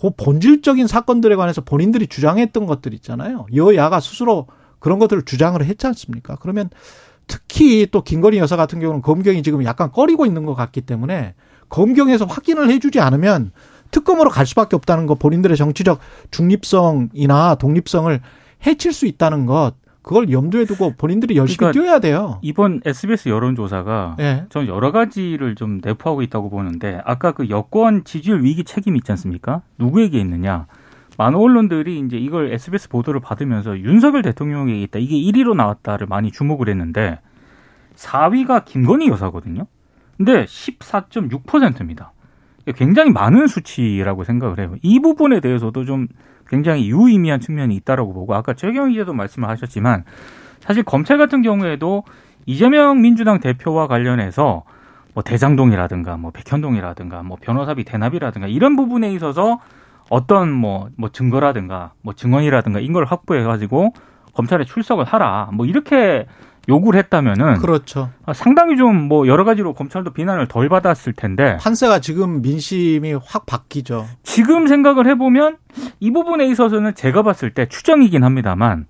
[0.00, 3.46] 그 본질적인 사건들에 관해서 본인들이 주장했던 것들 있잖아요.
[3.54, 4.46] 여야가 스스로
[4.78, 6.36] 그런 것들을 주장을 했지 않습니까?
[6.36, 6.70] 그러면
[7.26, 11.34] 특히 또 김건희 여사 같은 경우는 검경이 지금 약간 꺼리고 있는 것 같기 때문에
[11.68, 13.52] 검경에서 확인을 해주지 않으면
[13.90, 18.20] 특검으로 갈 수밖에 없다는 것, 본인들의 정치적 중립성이나 독립성을
[18.66, 22.38] 해칠 수 있다는 것, 그걸 염두에 두고 본인들이 열심히 그러니까 뛰어야 돼요.
[22.42, 24.46] 이번 SBS 여론조사가 예.
[24.48, 29.62] 저는 여러 가지를 좀 내포하고 있다고 보는데 아까 그 여권 지지율 위기 책임 있지 않습니까?
[29.78, 30.66] 누구에게 있느냐?
[31.18, 34.98] 많은 언론들이 이제 이걸 SBS 보도를 받으면서 윤석열 대통령에게 있다.
[34.98, 37.18] 이게 1위로 나왔다를 많이 주목을 했는데
[37.96, 39.66] 4위가 김건희 여사거든요.
[40.16, 42.12] 근데 14.6%입니다.
[42.76, 44.76] 굉장히 많은 수치라고 생각을 해요.
[44.82, 46.08] 이 부분에 대해서도 좀
[46.50, 50.04] 굉장히 유의미한 측면이 있다라고 보고 아까 최경 기자도 말씀을 하셨지만
[50.58, 52.04] 사실 검찰 같은 경우에도
[52.44, 54.64] 이재명 민주당 대표와 관련해서
[55.14, 59.60] 뭐 대장동이라든가 뭐 백현동이라든가 뭐 변호사비 대납이라든가 이런 부분에 있어서
[60.08, 63.92] 어떤 뭐, 뭐 증거라든가 뭐 증언이라든가 이걸 확보해 가지고
[64.34, 66.26] 검찰에 출석을 하라 뭐 이렇게
[66.68, 68.10] 요구를 했다면은 그렇죠.
[68.34, 74.06] 상당히 좀 뭐 여러 가지로 검찰도 비난을 덜 받았을 텐데 판세가 지금 민심이 확 바뀌죠.
[74.22, 75.56] 지금 생각을 해보면
[76.00, 78.86] 이 부분에 있어서는 제가 봤을 때 추정이긴 합니다만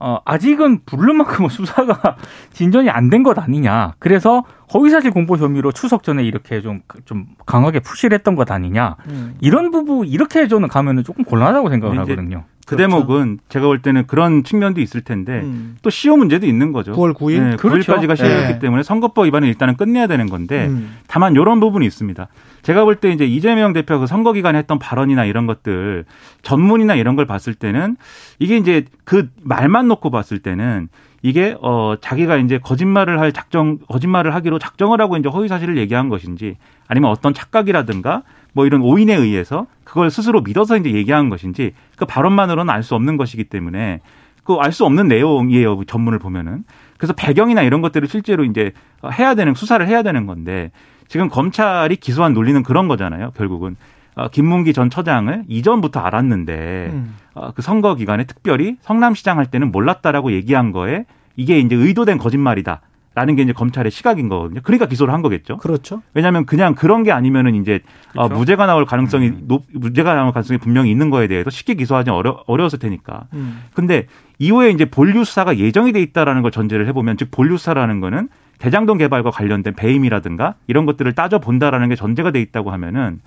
[0.00, 2.16] 어, 아직은 부를 만큼은 수사가
[2.52, 3.94] 진전이 안 된 것 아니냐.
[3.98, 8.94] 그래서 허위사실 공보 혐의로 추석 전에 이렇게 좀, 좀 강하게 푸시를 했던 것 아니냐.
[9.08, 9.34] 음.
[9.40, 12.44] 이런 부분, 이렇게 저는 가면은 조금 곤란하다고 생각을 하거든요.
[12.64, 12.90] 그 그렇죠.
[12.90, 15.78] 대목은 제가 볼 때는 그런 측면도 있을 텐데 음.
[15.82, 16.92] 또 시효 문제도 있는 거죠.
[16.92, 17.40] 9월 9일.
[17.40, 17.94] 네, 그렇죠.
[17.94, 18.58] 9일까지가 시효였기 네.
[18.60, 20.98] 때문에 선거법 위반을 일단은 끝내야 되는 건데 음.
[21.08, 22.28] 다만 이런 부분이 있습니다.
[22.68, 26.04] 제가 볼 때 이제 이재명 대표가 그 선거 기간에 했던 발언이나 이런 것들
[26.42, 27.96] 전문이나 이런 걸 봤을 때는
[28.38, 30.88] 이게 이제 그 말만 놓고 봤을 때는
[31.22, 36.10] 이게 어 자기가 이제 거짓말을 할 작정 거짓말을 하기로 작정을 하고 이제 허위 사실을 얘기한
[36.10, 42.04] 것인지 아니면 어떤 착각이라든가 뭐 이런 오인에 의해서 그걸 스스로 믿어서 이제 얘기한 것인지 그
[42.04, 44.00] 발언만으로는 알 수 없는 것이기 때문에
[44.44, 46.64] 그 알 수 없는 내용이에요 그 전문을 보면은.
[46.98, 48.72] 그래서 배경이나 이런 것들을 실제로 이제
[49.18, 50.70] 해야 되는 수사를 해야 되는 건데
[51.08, 53.76] 지금 검찰이 기소한 논리는 그런 거잖아요 결국은
[54.14, 57.16] 어, 김문기 전 처장을 이전부터 알았는데 음.
[57.34, 61.04] 어, 그 선거 기간에 특별히 성남시장 할 때는 몰랐다라고 얘기한 거에
[61.36, 62.80] 이게 이제 의도된 거짓말이다.
[63.14, 64.60] 라는 게 이제 검찰의 시각인 거거든요.
[64.62, 65.56] 그러니까 기소를 한 거겠죠.
[65.56, 66.02] 그렇죠.
[66.14, 67.80] 왜냐하면 그냥 그런 게 아니면은 이제
[68.14, 68.38] 어, 그렇죠.
[68.38, 69.44] 무죄가 나올 가능성이 음.
[69.48, 73.24] 높 무죄가 나올 가능성이 분명히 있는 거에 대해서 쉽게 기소하기 어려 어려웠을 테니까.
[73.32, 73.64] 음.
[73.74, 74.06] 근데
[74.38, 78.98] 이후에 이제 본류 수사가 예정이 돼 있다라는 걸 전제를 해보면 즉 본류 수사라는 거는 대장동
[78.98, 83.20] 개발과 관련된 배임이라든가 이런 것들을 따져 본다라는 게 전제가 돼 있다고 하면은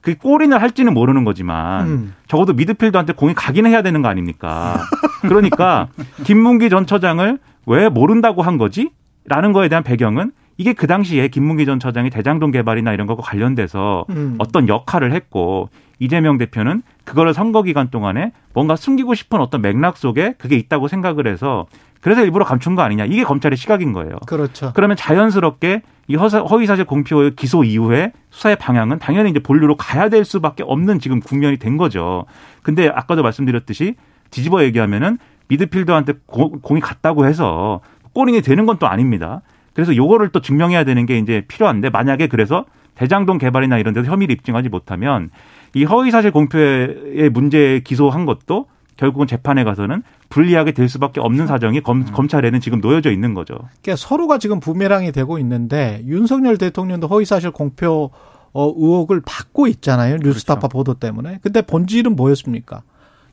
[0.00, 2.14] 그 골인을 할지는 모르는 거지만 음.
[2.26, 4.80] 적어도 미드필더한테 공이 가긴 해야 되는 거 아닙니까?
[5.22, 5.88] 그러니까
[6.24, 8.90] 김문기 전 처장을 왜 모른다고 한 거지?
[9.26, 14.04] 라는 거에 대한 배경은 이게 그 당시에 김문기 전 처장이 대장동 개발이나 이런 것과 관련돼서
[14.10, 14.36] 음.
[14.38, 15.68] 어떤 역할을 했고
[16.00, 21.28] 이재명 대표는 그거를 선거 기간 동안에 뭔가 숨기고 싶은 어떤 맥락 속에 그게 있다고 생각을
[21.28, 21.66] 해서
[22.00, 24.16] 그래서 일부러 감춘 거 아니냐 이게 검찰의 시각인 거예요.
[24.26, 24.72] 그렇죠.
[24.74, 30.62] 그러면 자연스럽게 이 허위사실 공표 기소 이후에 수사의 방향은 당연히 이제 본류로 가야 될 수밖에
[30.66, 32.24] 없는 지금 국면이 된 거죠.
[32.62, 33.94] 근데 아까도 말씀드렸듯이
[34.30, 37.80] 뒤집어 얘기하면은 미드필더한테 고- 공이 갔다고 해서
[38.14, 39.42] 골인이 되는 건 또 아닙니다.
[39.74, 44.34] 그래서 요거를 또 증명해야 되는 게 이제 필요한데 만약에 그래서 대장동 개발이나 이런 데서 혐의를
[44.34, 45.30] 입증하지 못하면
[45.74, 52.04] 이 허위사실 공표의 문제 기소한 것도 결국은 재판에 가서는 불리하게 될 수밖에 없는 사정이 검,
[52.04, 53.54] 검찰에는 지금 놓여져 있는 거죠.
[53.82, 58.10] 그러니까 서로가 지금 부메랑이 되고 있는데 윤석열 대통령도 허위사실 공표
[58.52, 60.16] 어, 의혹을 받고 있잖아요.
[60.22, 61.38] 뉴스타파 보도 때문에.
[61.42, 62.82] 근데 본질은 뭐였습니까?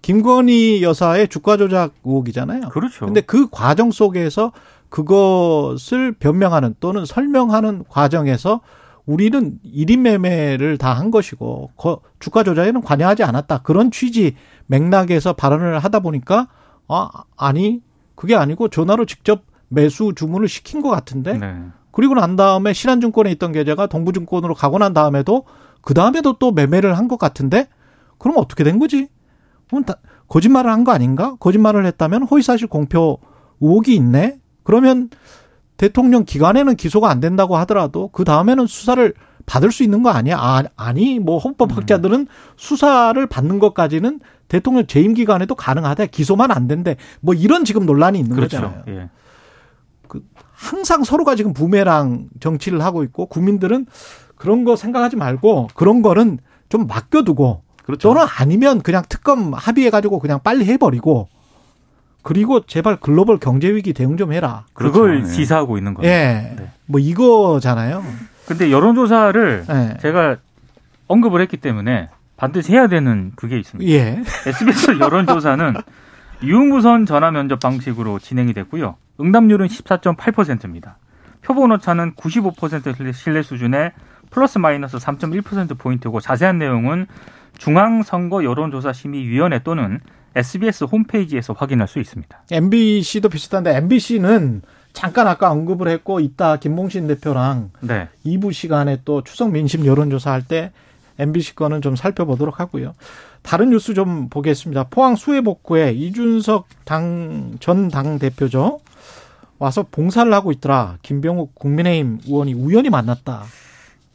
[0.02, 2.69] 김건희 여사의 주가 조작 의혹이잖아요.
[2.69, 3.06] 그렇죠.
[3.06, 4.52] 근데 그 과정 속에서
[4.89, 8.62] 그것을 변명하는 또는 설명하는 과정에서
[9.07, 13.59] 우리는 1인 매매를 다 한 것이고 거- 주가 조작에는 관여하지 않았다.
[13.63, 14.35] 그런 취지
[14.67, 16.47] 맥락에서 발언을 하다 보니까
[16.87, 17.81] 아, 아니
[18.15, 21.55] 그게 아니고 전화로 직접 매수 주문을 시킨 것 같은데 네.
[21.91, 25.45] 그리고 난 다음에 신한증권에 있던 계좌가 동부증권으로 가고 난 다음에도
[25.81, 27.67] 그 다음에도 또 매매를 한 것 같은데
[28.17, 29.07] 그럼 어떻게 된 거지?
[29.69, 29.95] 그럼 다
[30.27, 31.35] 거짓말을 한 거 아닌가?
[31.39, 33.19] 거짓말을 했다면 허위사실 공표
[33.61, 34.39] 의혹이 있네.
[34.63, 35.09] 그러면
[35.77, 39.13] 대통령 기간에는 기소가 안 된다고 하더라도 그 다음에는 수사를
[39.45, 40.37] 받을 수 있는 거 아니야?
[40.37, 46.07] 아, 아니 뭐 헌법학자들은 수사를 받는 것까지는 대통령 재임 기간에도 가능하대.
[46.07, 46.97] 기소만 안 된대.
[47.21, 48.57] 뭐 이런 지금 논란이 있는 그렇죠.
[48.57, 48.83] 거잖아요.
[48.87, 49.09] 예.
[50.51, 53.85] 항상 서로가 지금 부메랑 정치를 하고 있고 국민들은
[54.35, 58.09] 그런 거 생각하지 말고 그런 거는 좀 맡겨두고 그렇죠.
[58.09, 61.29] 또는 아니면 그냥 특검 합의해 가지고 그냥 빨리 해버리고
[62.27, 64.65] 그리고 제발 글로벌 경제 위기 대응 좀 해라.
[64.73, 65.29] 그걸 그렇죠.
[65.29, 65.33] 예.
[65.33, 66.11] 시사하고 있는 거예요.
[66.11, 66.71] 예, 네.
[66.85, 68.03] 뭐 이거잖아요.
[68.45, 70.35] 근데 여론조사를 예, 제가
[71.07, 73.89] 언급을 했기 때문에 반드시 해야 되는 그게 있습니다.
[73.89, 75.75] 예, SBS 여론조사는
[76.43, 78.97] 유무선 전화 면접 방식으로 진행이 됐고요.
[79.21, 80.97] 응답률은 14.8%입니다.
[81.41, 83.93] 표본 오차는 95% 신뢰 수준의
[84.31, 87.07] 플러스 마이너스 3.1%포인트고 자세한 내용은
[87.57, 90.01] 중앙선거 여론조사심의위원회 또는
[90.38, 92.43] SBS 홈페이지에서 확인할 수 있습니다.
[92.52, 94.62] MBC도 비슷한데 MBC는
[94.93, 98.08] 잠깐 아까 언급을 했고 이따 김봉신 대표랑 네.
[98.26, 100.71] 2부 시간에 또 추석 민심 여론조사 할 때
[101.19, 102.93] MBC 거는 좀 살펴보도록 하고요.
[103.41, 104.86] 다른 뉴스 좀 보겠습니다.
[104.89, 108.80] 포항 수해복구에 이준석 당, 전 당 대표죠.
[109.60, 110.97] 와서 봉사를 하고 있더라.
[111.02, 113.43] 김병욱 국민의힘 의원이 우연히 만났다.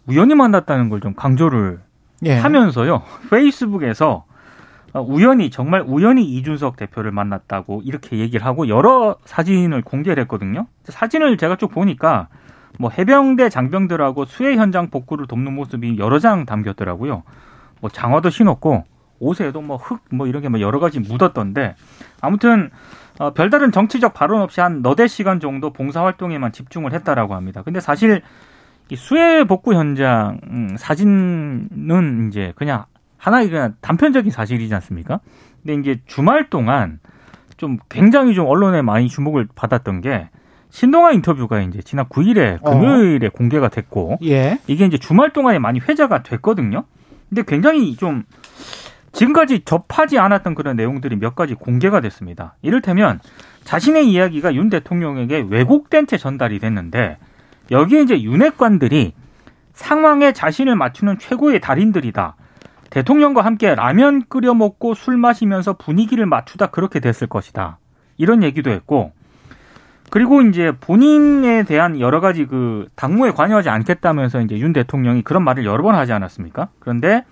[0.07, 1.81] 우연히 만났다는 걸 좀 강조를
[2.25, 2.35] 예.
[2.35, 3.03] 하면서요.
[3.31, 4.32] 페이스북에서 어,
[5.01, 10.67] 우연히 정말 우연히 이준석 대표를 만났다고 이렇게 얘기를 하고 여러 사진을 공개를 했거든요.
[10.85, 12.29] 사진을 제가 쭉 보니까
[12.79, 17.23] 뭐 해병대 장병들하고 수해 현장 복구를 돕는 모습이 여러 장 담겼더라고요.
[17.81, 18.85] 뭐 장화도 신었고
[19.19, 21.75] 옷에도 뭐 흙뭐 이런 게 뭐 여러 가지 묻었던데
[22.21, 22.71] 아무튼
[23.19, 27.63] 어, 별다른 정치적 발언 없이 한 너댓 시간 정도 봉사 활동에만 집중을 했다라고 합니다.
[27.63, 28.23] 근데 사실
[28.91, 32.85] 이 수해 복구 현장 음, 사진은 이제 그냥
[33.23, 35.21] 하나의 그냥 단편적인 사실이지 않습니까?
[35.63, 36.99] 근데 이제 주말 동안
[37.57, 40.29] 좀 굉장히 좀 언론에 많이 주목을 받았던 게
[40.71, 42.71] 신동아 인터뷰가 이제 지난 9일에 어.
[42.71, 44.59] 금요일에 공개가 됐고 예.
[44.67, 46.83] 이게 이제 주말 동안에 많이 회자가 됐거든요.
[47.29, 48.25] 근데 굉장히 좀
[49.13, 52.57] 지금까지 접하지 않았던 그런 내용들이 몇 가지 공개가 됐습니다.
[52.61, 53.21] 이를테면
[53.63, 57.19] 자신의 이야기가 윤 대통령에게 왜곡된 채 전달이 됐는데
[57.71, 59.13] 여기에 이제 윤핵관들이
[59.75, 62.35] 상황에 자신을 맞추는 최고의 달인들이다.
[62.93, 67.79] 대통령과 함께 라면 끓여 먹고 술 마시면서 분위기를 맞추다 그렇게 됐을 것이다.
[68.19, 69.13] 이런 얘기도 했고
[70.11, 75.65] 그리고 이제 본인에 대한 여러 가지 그 당무에 관여하지 않겠다면서 이제 윤 대통령이 그런 말을
[75.65, 76.69] 여러 번 하지 않았습니까?
[76.81, 77.25] 그런데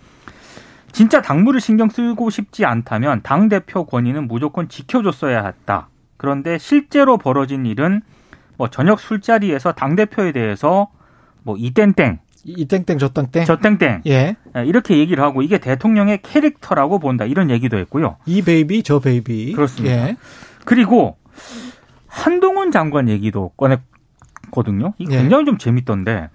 [0.93, 5.89] 진짜 당무를 신경 쓰고 싶지 않다면 당 대표 권위는 무조건 지켜줬어야 했다.
[6.17, 8.01] 그런데 실제로 벌어진 일은
[8.57, 10.89] 뭐 저녁 술자리에서 당 대표에 대해서
[11.43, 13.45] 뭐 이땡땡, 이 땡땡 저 땡땡.
[13.45, 14.37] 저 땡땡 예.
[14.67, 18.17] 이렇게 얘기를 하고 이게 대통령의 캐릭터라고 본다 이런 얘기도 했고요.
[18.27, 19.53] 이 baby 저 baby.
[19.53, 19.95] 그렇습니다.
[19.95, 20.17] 예.
[20.65, 21.17] 그리고
[22.07, 23.79] 한동훈 장관 얘기도 꺼내
[24.51, 24.95] 봤거든요.
[24.99, 25.17] 이 예.
[25.17, 26.29] 굉장히 좀 재밌던데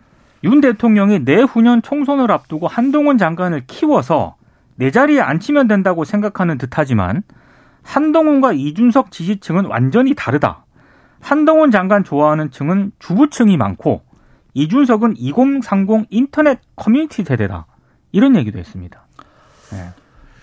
[0.44, 4.36] 윤 대통령이 내후년 총선을 앞두고 한동훈 장관을 키워서
[4.76, 7.24] 내 자리에 앉히면 된다고 생각하는 듯하지만
[7.84, 10.66] 한동훈과 이준석 지지층은 완전히 다르다.
[11.22, 14.02] 한동훈 장관 좋아하는 층은 주부층이 많고
[14.56, 17.68] 이준석은 2030 인터넷 커뮤니티 세대다.
[18.12, 19.06] 이런 얘기도 했습니다.
[19.72, 19.90] 네.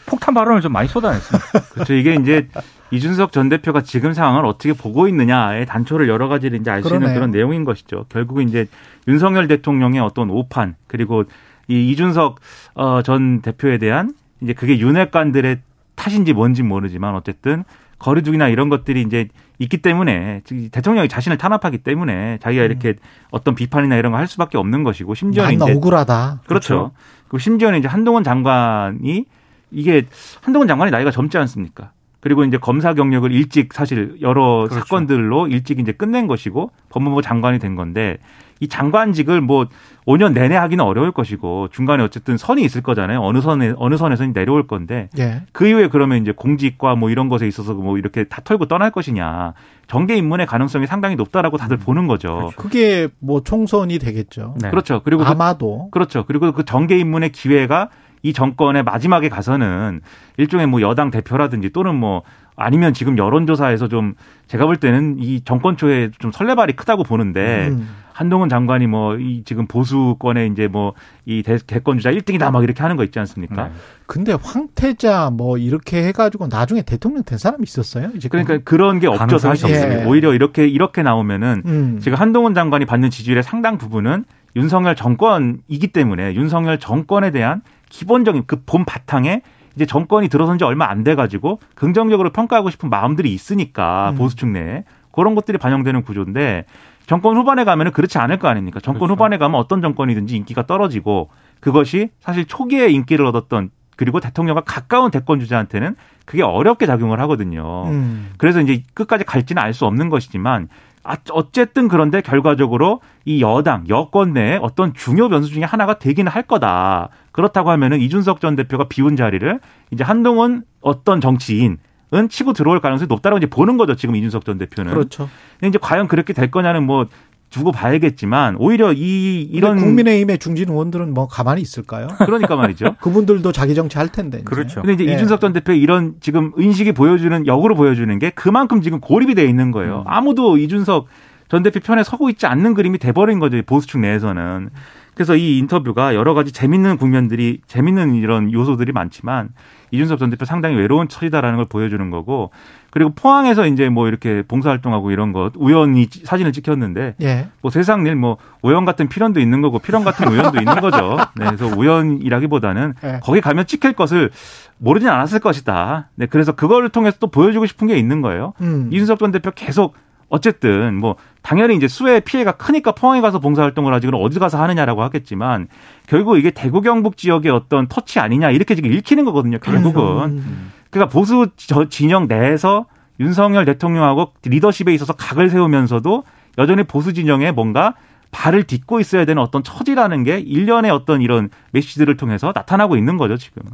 [0.06, 1.48] 폭탄 발언을 좀 많이 쏟아냈습니다.
[1.72, 1.94] 그렇죠.
[1.94, 2.48] 이게 이제
[2.90, 7.14] 이준석 전 대표가 지금 상황을 어떻게 보고 있느냐의 단초를 여러 가지를 이제 알 수 있는.
[7.14, 8.04] 그런 내용인 것이죠.
[8.10, 8.66] 결국은 이제
[9.08, 11.24] 윤석열 대통령의 어떤 오판 그리고
[11.68, 12.40] 이 이준석
[12.74, 15.60] 어, 전 대표에 대한 이제 그게 윤핵관들의
[15.96, 17.64] 탓인지 뭔지 모르지만 어쨌든
[17.98, 19.28] 거리두기나 이런 것들이 이제
[19.62, 22.94] 있기 때문에 대통령이 자신을 탄압하기 때문에 자기가 이렇게
[23.30, 26.42] 어떤 비판이나 이런 거 할 수밖에 없는 것이고 심지어는 나 이제 억울하다.
[26.46, 26.92] 그렇죠.
[27.28, 29.24] 그리고 심지어는 이제 한동훈 장관이
[29.70, 30.06] 이게
[30.42, 31.92] 한동훈 장관이 나이가 젊지 않습니까?
[32.20, 34.74] 그리고 이제 검사 경력을 일찍 사실 여러 그렇죠.
[34.76, 38.18] 사건들로 일찍 이제 끝낸 것이고 법무부 장관이 된 건데
[38.62, 39.66] 이 장관직을 뭐
[40.06, 43.20] 5년 내내 하기는 어려울 것이고 중간에 어쨌든 선이 있을 거잖아요.
[43.20, 45.42] 어느 선에 어느 선에서 내려올 건데 예.
[45.50, 49.54] 그 이후에 그러면 이제 공직과 뭐 이런 것에 있어서 뭐 이렇게 다 털고 떠날 것이냐
[49.88, 52.52] 정계 입문의 가능성이 상당히 높다라고 다들 보는 거죠.
[52.54, 54.54] 그게 뭐 총선이 되겠죠.
[54.62, 54.70] 네.
[54.70, 55.02] 그렇죠.
[55.02, 56.24] 그리고 그 아마도 그 렇죠.
[56.24, 57.88] 그리고 그 정계 입문의 기회가
[58.22, 60.02] 이 정권의 마지막에 가서는
[60.36, 62.22] 일종의 뭐 여당 대표라든지 또는 뭐
[62.54, 64.14] 아니면 지금 여론조사에서 좀
[64.46, 67.88] 제가 볼 때는 이 정권 초에 좀 설레발이 크다고 보는데 음.
[68.12, 70.94] 한동훈 장관이 뭐 이 지금 보수권의 이제 뭐
[71.24, 73.68] 이 대권 주자 1등이다 막 이렇게 하는 거 있지 않습니까?
[73.68, 73.72] 네.
[74.06, 78.10] 근데 황태자 뭐 이렇게 해가지고 나중에 대통령 된 사람이 있었어요.
[78.16, 79.66] 이제 그러니까 그런 게 없죠 사실.
[79.66, 80.08] 없습니다.
[80.08, 81.98] 오히려 이렇게 이렇게 나오면은 음.
[82.02, 84.24] 지금 한동훈 장관이 받는 지지율의 상당 부분은
[84.56, 89.42] 윤석열 정권이기 때문에 윤석열 정권에 대한 기본적인 그 본 바탕에
[89.76, 94.16] 이제 정권이 들어선 지 얼마 안 돼 가지고 긍정적으로 평가하고 싶은 마음들이 있으니까 음.
[94.16, 96.64] 보수층 내에 그런 것들이 반영되는 구조인데
[97.06, 98.80] 정권 후반에 가면은 그렇지 않을 거 아닙니까?
[98.80, 99.14] 정권 그렇죠.
[99.14, 105.38] 후반에 가면 어떤 정권이든지 인기가 떨어지고 그것이 사실 초기에 인기를 얻었던 그리고 대통령과 가까운 대권
[105.40, 107.84] 주자한테는 그게 어렵게 작용을 하거든요.
[107.86, 108.30] 음.
[108.38, 110.68] 그래서 이제 끝까지 갈지는 알 수 없는 것이지만
[111.04, 116.42] 아, 어쨌든 그런데 결과적으로 이 여당 여권 내에 어떤 중요 변수 중에 하나가 되기는 할
[116.44, 117.08] 거다.
[117.32, 119.60] 그렇다고 하면은 이준석 전 대표가 비운 자리를
[119.90, 121.78] 이제 한동훈 어떤 정치인
[122.14, 123.96] 은 치고 들어올 가능성이 높다고 이제 보는 거죠.
[123.96, 124.92] 지금 이준석 전 대표는.
[124.92, 125.28] 그렇죠.
[125.58, 127.06] 근데 이제 과연 그렇게 될 거냐는 뭐
[127.52, 132.08] 두고 봐야겠지만 오히려 이 이런 국민의힘의 중진 의원들은 뭐 가만히 있을까요?
[132.18, 132.96] 그러니까 말이죠.
[133.00, 134.38] 그분들도 자기 정치 할 텐데.
[134.38, 134.44] 이제.
[134.44, 134.80] 그렇죠.
[134.80, 135.14] 근데 이제 예.
[135.14, 139.70] 이준석 전 대표의 이런 지금 인식이 보여주는 역으로 보여주는 게 그만큼 지금 고립이 돼 있는
[139.70, 139.98] 거예요.
[139.98, 140.04] 음.
[140.06, 141.06] 아무도 이준석
[141.48, 143.60] 전 대표 편에 서고 있지 않는 그림이 돼버린 거죠.
[143.62, 144.70] 보수층 내에서는.
[145.14, 149.50] 그래서 이 인터뷰가 여러 가지 재밌는 국면들이 재밌는 이런 요소들이 많지만
[149.90, 152.50] 이준석 전 대표 상당히 외로운 처지다라는 걸 보여주는 거고
[152.90, 157.48] 그리고 포항에서 이제 뭐 이렇게 봉사활동하고 이런 것 우연히 사진을 찍혔는데 예.
[157.60, 161.18] 뭐 세상 일 뭐 우연 같은 필연도 있는 거고 필연 같은 우연도 있는 거죠.
[161.36, 163.20] 네, 그래서 우연이라기보다는 예.
[163.22, 164.30] 거기 가면 찍힐 것을
[164.78, 166.08] 모르진 않았을 것이다.
[166.14, 168.54] 네, 그래서 그거를 통해서 또 보여주고 싶은 게 있는 거예요.
[168.60, 168.88] 음.
[168.92, 169.94] 이준석 전 대표 계속
[170.32, 175.02] 어쨌든 뭐 당연히 이제 수해 피해가 크니까 포항에 가서 봉사활동을 하지 그럼 어디 가서 하느냐라고
[175.02, 175.68] 하겠지만
[176.06, 179.58] 결국 이게 대구 경북 지역의 어떤 터치 아니냐 이렇게 지금 읽히는 거거든요.
[179.58, 180.72] 결국은 음.
[180.88, 182.86] 그러니까 보수 저 진영 내에서
[183.20, 186.24] 윤석열 대통령하고 리더십에 있어서 각을 세우면서도
[186.56, 187.94] 여전히 보수 진영에 뭔가
[188.30, 193.36] 발을 딛고 있어야 되는 어떤 처지라는 게 일련의 어떤 이런 메시지들을 통해서 나타나고 있는 거죠,
[193.36, 193.64] 지금.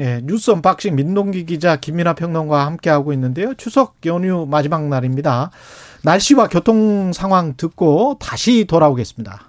[0.00, 3.54] 예, 뉴스 언박싱 민동기 기자 김민아 평론가와 함께하고 있는데요.
[3.54, 5.50] 추석 연휴 마지막 날입니다.
[6.02, 9.42] 날씨와 교통 상황 듣고 다시 돌아오겠습니다.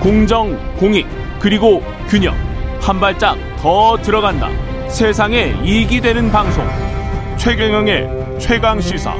[0.00, 1.06] 공정, 공익,
[1.40, 2.34] 그리고 균형.
[2.80, 4.48] 한 발짝 더 들어간다.
[4.88, 6.64] 세상에 이익이 되는 방송.
[7.38, 9.14] 최경영의 최강 시사.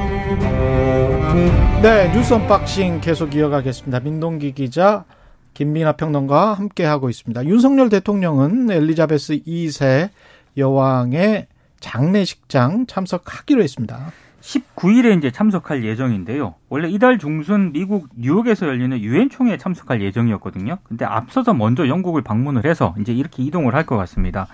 [1.81, 4.01] 네, 뉴스 언박싱 계속 이어가겠습니다.
[4.01, 5.05] 민동기 기자,
[5.53, 7.45] 김민아 평론가와 함께하고 있습니다.
[7.45, 10.09] 윤석열 대통령은 엘리자베스 2세
[10.57, 11.47] 여왕의
[11.79, 14.11] 장례식장 참석하기로 했습니다.
[14.43, 16.55] 19일에 이제 참석할 예정인데요.
[16.67, 20.79] 원래 이달 중순 미국 뉴욕에서 열리는 유엔 총회에 참석할 예정이었거든요.
[20.83, 24.47] 근데 앞서서 먼저 영국을 방문을 해서 이제 이렇게 이동을 할 것 같습니다.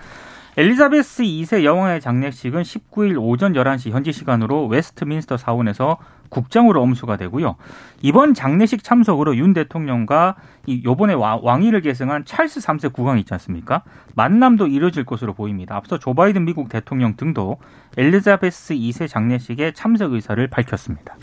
[0.56, 7.56] 엘리자베스 2세 여왕의 장례식은 19일 오전 11시 현지 시간으로 웨스트민스터 사원에서 국장으로 엄수가 되고요.
[8.02, 10.36] 이번 장례식 참석으로 윤 대통령과
[10.66, 13.82] 이 요번에 와- 왕위를 계승한 찰스 3세 국왕 있지 않습니까?
[14.16, 15.76] 만남도 이뤄질 것으로 보입니다.
[15.76, 17.58] 앞서 조 바이든 미국 대통령 등도
[17.96, 21.16] 엘리자베스 2세 장례식에 참석 의사를 밝혔습니다.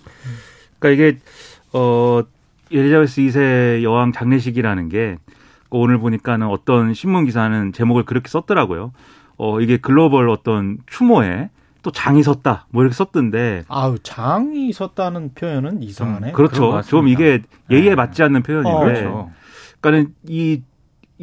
[0.79, 1.19] 그러니까 이게
[1.73, 2.21] 어
[2.71, 5.17] 엘리자베스 2세 여왕 장례식이라는 게
[5.69, 8.91] 오늘 보니까는 어떤 신문 기사는 제목을 그렇게 썼더라고요.
[9.37, 11.49] 어 이게 글로벌 어떤 추모에
[11.83, 16.31] 또 장이 섰다 뭐 이렇게 썼던데 아우 장이 섰다는 표현은 이상하네.
[16.31, 16.81] 그렇죠.
[16.81, 17.95] 좀 이게 예의에 네.
[17.95, 18.69] 맞지 않는 표현인데.
[18.69, 19.31] 어, 그렇죠.
[19.81, 20.63] 그러니까는 이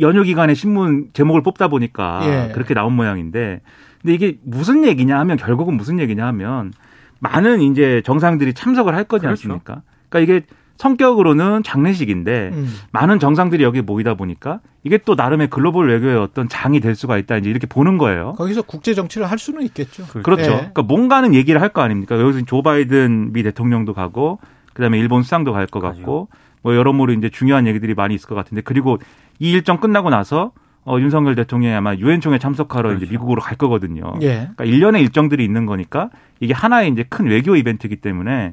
[0.00, 2.52] 연휴 기간에 신문 제목을 뽑다 보니까 예.
[2.52, 3.60] 그렇게 나온 모양인데
[4.02, 6.72] 근데 이게 무슨 얘기냐 하면 결국은 무슨 얘기냐 하면
[7.20, 9.48] 많은 이제 정상들이 참석을 할 거지 그렇죠.
[9.48, 9.82] 않습니까?
[10.08, 10.46] 그러니까 이게
[10.76, 12.68] 성격으로는 장례식인데 음.
[12.92, 17.36] 많은 정상들이 여기 모이다 보니까 이게 또 나름의 글로벌 외교의 어떤 장이 될 수가 있다
[17.36, 18.32] 이제 이렇게 보는 거예요.
[18.36, 20.04] 거기서 국제 정치를 할 수는 있겠죠.
[20.22, 20.42] 그렇죠.
[20.42, 20.56] 예.
[20.56, 22.18] 그러니까 뭔가는 얘기를 할 거 아닙니까?
[22.20, 24.38] 여기서 조 바이든 미 대통령도 가고
[24.74, 26.28] 그다음에 일본 수상도 갈 것 같고
[26.62, 28.98] 뭐 여러모로 이제 중요한 얘기들이 많이 있을 것 같은데 그리고
[29.38, 30.52] 이 일정 끝나고 나서
[30.86, 33.12] 어, 윤석열 대통령이 아마 유엔 총회 참석하러 이제 그렇죠.
[33.12, 34.02] 미국으로 갈 거거든요.
[34.20, 34.34] 예.
[34.54, 36.10] 그러니까 일련의 일정들이 있는 거니까
[36.40, 38.52] 이게 하나의 이제 큰 외교 이벤트이기 때문에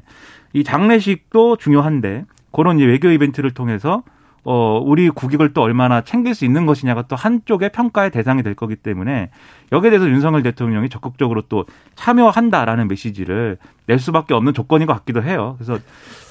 [0.52, 4.02] 이 장례식도 중요한데 그런 이제 외교 이벤트를 통해서
[4.44, 8.74] 어, 우리 국익을 또 얼마나 챙길 수 있는 것이냐가 또 한쪽의 평가의 대상이 될 거기
[8.74, 9.30] 때문에
[9.70, 15.54] 여기에 대해서 윤석열 대통령이 적극적으로 또 참여한다라는 메시지를 낼 수밖에 없는 조건인 것 같기도 해요.
[15.58, 15.78] 그래서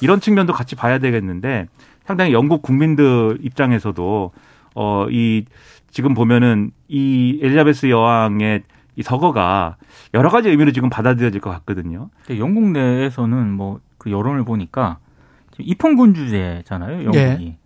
[0.01, 1.67] 이런 측면도 같이 봐야 되겠는데
[2.03, 4.31] 상당히 영국 국민들 입장에서도
[4.75, 5.45] 어, 이
[5.89, 8.63] 지금 보면은 이 엘리자베스 여왕의
[8.97, 9.77] 이 서거가
[10.13, 12.09] 여러 가지 의미로 지금 받아들여질 것 같거든요.
[12.37, 14.97] 영국 내에서는 뭐 그 여론을 보니까
[15.51, 17.17] 지금 입헌군주제잖아요, 영국이.
[17.17, 17.57] 예.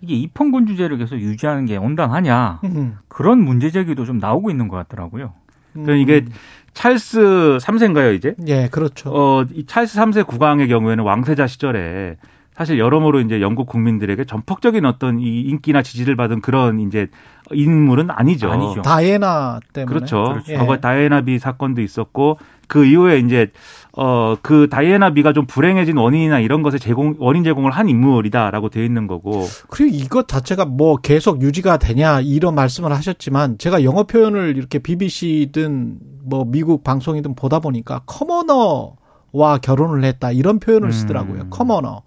[0.00, 2.98] 이게 입헌군주제를 계속 유지하는 게 온당하냐 음.
[3.08, 5.32] 그런 문제 제기도 좀 나오고 있는 것 같더라고요.
[5.72, 6.24] 그러니까 이게
[6.72, 8.36] 찰스 3세인가요, 이제?
[8.46, 9.10] 예, 그렇죠.
[9.12, 12.16] 어, 이 찰스 3세 국왕의 경우에는 왕세자 시절에
[12.54, 17.08] 사실 여러모로 이제 영국 국민들에게 전폭적인 어떤 이 인기나 지지를 받은 그런 이제
[17.50, 18.52] 인물은 아니죠.
[18.52, 18.82] 아니죠.
[18.82, 20.24] 다이애나 때문에 그렇죠.
[20.24, 20.54] 그렇죠.
[20.54, 23.50] 과거에 다이애나 비 사건도 있었고 그 이후에 이제
[23.94, 28.84] 어 그 다이애나 비가 좀 불행해진 원인이나 이런 것에 제공 원인 제공을 한 인물이다라고 돼
[28.84, 34.56] 있는 거고 그리고 이것 자체가 뭐 계속 유지가 되냐 이런 말씀을 하셨지만 제가 영어 표현을
[34.56, 40.92] 이렇게 BBC든 뭐 미국 방송이든 보다 보니까 커머너와 결혼을 했다 이런 표현을 음.
[40.92, 41.50] 쓰더라고요.
[41.50, 42.02] 커머너.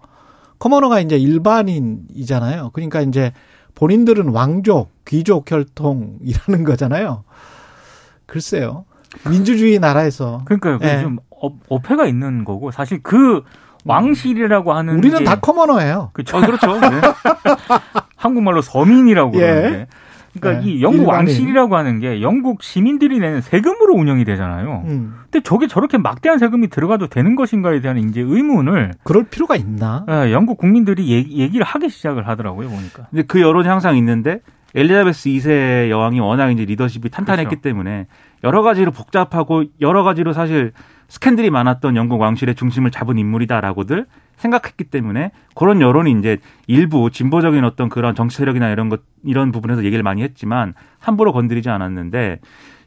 [0.58, 2.70] 커머너가 이제 일반인이잖아요.
[2.72, 3.32] 그러니까 이제
[3.74, 7.24] 본인들은 왕족, 귀족 혈통이라는 거잖아요.
[8.24, 8.86] 글쎄요.
[9.28, 11.02] 민주주의 나라에서 그러니까 예.
[11.02, 13.42] 좀 어, 어폐가 있는 거고 사실 그
[13.84, 16.10] 왕실이라고 하는 우리는 게다 커머너예요.
[16.12, 16.38] 그쵸?
[16.38, 16.80] 어, 그렇죠.
[16.80, 17.00] 네.
[18.16, 19.40] 한국말로 서민이라고 예.
[19.40, 19.86] 그러는데
[20.40, 20.70] 그러니까 네.
[20.70, 21.14] 이 영국 일반인.
[21.14, 24.84] 왕실이라고 하는 게 영국 시민들이 내는 세금으로 운영이 되잖아요.
[24.86, 25.14] 음.
[25.24, 30.04] 근데 저게 저렇게 막대한 세금이 들어가도 되는 것인가에 대한 이제 의문을 그럴 필요가 있나?
[30.08, 33.06] 예, 영국 국민들이 얘기, 얘기 를 하기 시작을 하더라고요 보니까.
[33.10, 34.40] 근데 그 여론이 항상 있는데
[34.76, 37.62] 엘리자베스 2세 여왕이 워낙 이제 리더십이 탄탄했기 그렇죠.
[37.62, 38.06] 때문에
[38.44, 40.72] 여러 가지로 복잡하고 여러 가지로 사실
[41.08, 44.06] 스캔들이 많았던 영국 왕실의 중심을 잡은 인물이다라고들
[44.36, 49.82] 생각했기 때문에 그런 여론이 이제 일부 진보적인 어떤 그런 정치 세력이나 이런 것 이런 부분에서
[49.84, 52.40] 얘기를 많이 했지만 함부로 건드리지 않았는데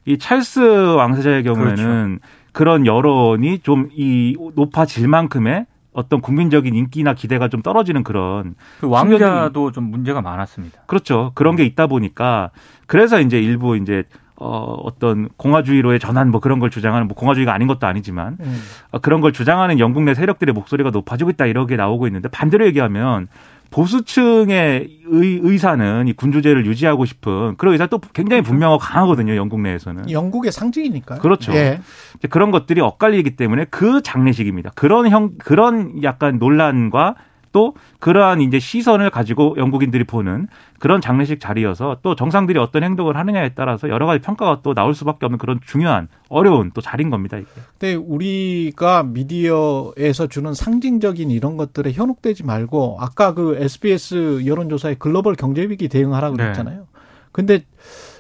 [0.06, 0.60] 이 찰스
[0.96, 2.20] 왕세자의 경우에는
[2.52, 5.66] 그런 여론이 좀 이 높아질 만큼의
[6.00, 10.82] 어떤 국민적인 인기나 기대가 좀 떨어지는 그런 그 왕자도 좀 문제가 많았습니다.
[10.86, 11.32] 그렇죠.
[11.36, 12.52] 그런 게 있다 보니까
[12.88, 14.04] 그래서 이제 일부 이제
[14.38, 18.62] 어 어떤 공화주의로의 전환 뭐 그런 걸 주장하는 뭐 공화주의가 아닌 것도 아니지만 음.
[18.92, 23.28] 어, 그런 걸 주장하는 영국 내 세력들의 목소리가 높아지고 있다 이렇게 나오고 있는데 반대로 얘기하면
[23.72, 29.62] 보수층의 의, 의 사는 이 군주제를 유지하고 싶은 그런 의사 또 굉장히 분명하고 강하거든요 영국
[29.62, 31.20] 내에서는 영국의 상징이니까요.
[31.20, 31.54] 그렇죠.
[31.54, 31.80] 예.
[32.18, 34.72] 이제 그런 것들이 엇갈리기 때문에 그 장례식입니다.
[34.76, 37.16] 그런 형 그런 약간 논란과
[37.52, 40.48] 또 그러한 이제 시선을 가지고 영국인들이 보는
[40.80, 45.26] 그런 장례식 자리여서 또 정상들이 어떤 행동을 하느냐에 따라서 여러 가지 평가가 또 나올 수밖에
[45.26, 47.38] 없는 그런 중요한 어려운 또 자리인 겁니다.
[47.38, 47.48] 이게.
[47.78, 55.64] 근데 우리가 미디어에서 주는 상징적인 이런 것들에 현혹되지 말고 아까 그 SBS 여론조사에 글로벌 경제
[55.64, 56.44] 위기 대응하라고 네.
[56.44, 56.88] 그랬잖아요.
[57.32, 57.64] 근데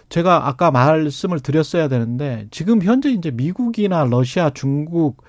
[0.09, 5.23] 제가 아까 말씀을 드렸어야 되는데 지금 현재 이제 미국이나 러시아, 중국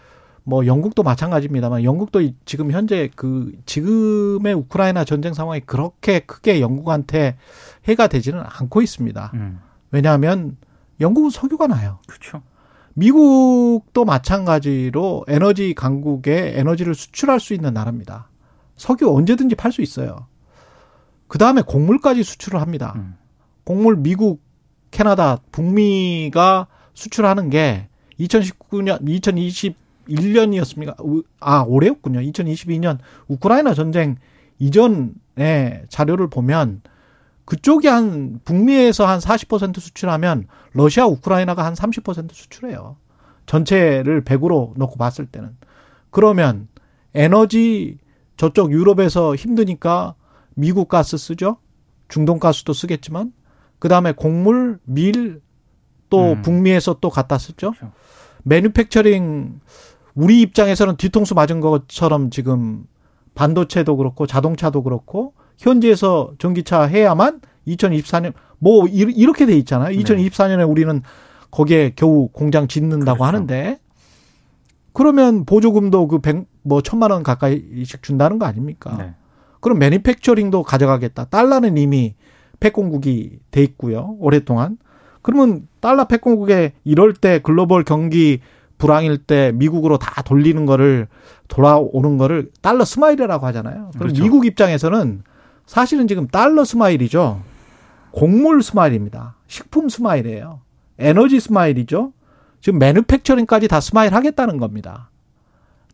[0.44, 7.36] 뭐 영국도 마찬가지입니다만 영국도 이- 지금 현재 그 지금의 우크라이나 전쟁 상황이 그렇게 크게 영국한테
[7.86, 9.30] 해가 되지는 않고 있습니다.
[9.34, 9.60] 음,
[9.90, 10.56] 왜냐하면
[11.00, 11.98] 영국은 석유가 나요.
[12.06, 12.42] 그렇죠.
[12.94, 18.28] 미국도 마찬가지로 에너지 강국에 에너지를 수출할 수 있는 나라입니다.
[18.76, 20.26] 석유 언제든지 팔 수 있어요.
[21.28, 22.94] 그 다음에 곡물까지 수출을 합니다.
[22.96, 23.14] 음.
[23.64, 24.42] 곡물 미국,
[24.90, 27.88] 캐나다, 북미가 수출하는 게
[28.18, 29.00] 2019년,
[30.10, 31.24] 2021년이었습니까?
[31.40, 32.20] 아, 올해였군요.
[32.20, 32.98] 2022년
[33.28, 34.16] 우크라이나 전쟁
[34.58, 36.82] 이전의 자료를 보면
[37.44, 42.96] 그쪽이 한 북미에서 한 40% 수출하면 러시아, 우크라이나가 한 30% 수출해요.
[43.46, 45.56] 전체를 100으로 놓고 봤을 때는.
[46.10, 46.68] 그러면
[47.14, 47.98] 에너지
[48.36, 50.14] 저쪽 유럽에서 힘드니까
[50.54, 51.56] 미국 가스 쓰죠.
[52.08, 53.32] 중동 가스도 쓰겠지만
[53.78, 55.40] 그다음에 곡물, 밀또
[56.34, 56.42] 음.
[56.42, 57.72] 북미에서 또 갖다 쓰죠.
[57.72, 57.92] 그렇죠.
[58.44, 59.60] 매뉴팩처링
[60.20, 62.84] 우리 입장에서는 뒤통수 맞은 것처럼 지금
[63.34, 69.96] 반도체도 그렇고 자동차도 그렇고 현지에서 전기차 해야만 2024년 뭐 이- 이렇게 돼 있잖아요.
[69.96, 71.02] 2024년에 우리는
[71.50, 73.24] 거기에 겨우 공장 짓는다고 그렇죠.
[73.24, 73.78] 하는데
[74.92, 78.94] 그러면 보조금도 그 백 뭐 천만 원 가까이씩 준다는 거 아닙니까?
[78.98, 79.14] 네.
[79.60, 81.24] 그럼 매니팩처링도 가져가겠다.
[81.24, 82.14] 달러는 이미
[82.60, 84.14] 패권국이 돼 있고요.
[84.18, 84.76] 오랫동안.
[85.22, 88.40] 그러면 달러 패권국에 이럴 때 글로벌 경기
[88.80, 91.06] 불황일 때 미국으로 다 돌리는 거를
[91.48, 93.90] 돌아오는 거를 달러 smile이라고 하잖아요.
[93.94, 94.22] 그럼 그렇죠.
[94.22, 95.22] 미국 입장에서는
[95.66, 97.42] 사실은 지금 달러 smile이죠.
[98.10, 99.36] 곡물 smile입니다.
[99.46, 100.60] 식품 smile이에요.
[100.98, 102.12] 에너지 smile이죠.
[102.60, 105.10] 지금 manufacturing까지 다 smile 하겠다는 겁니다.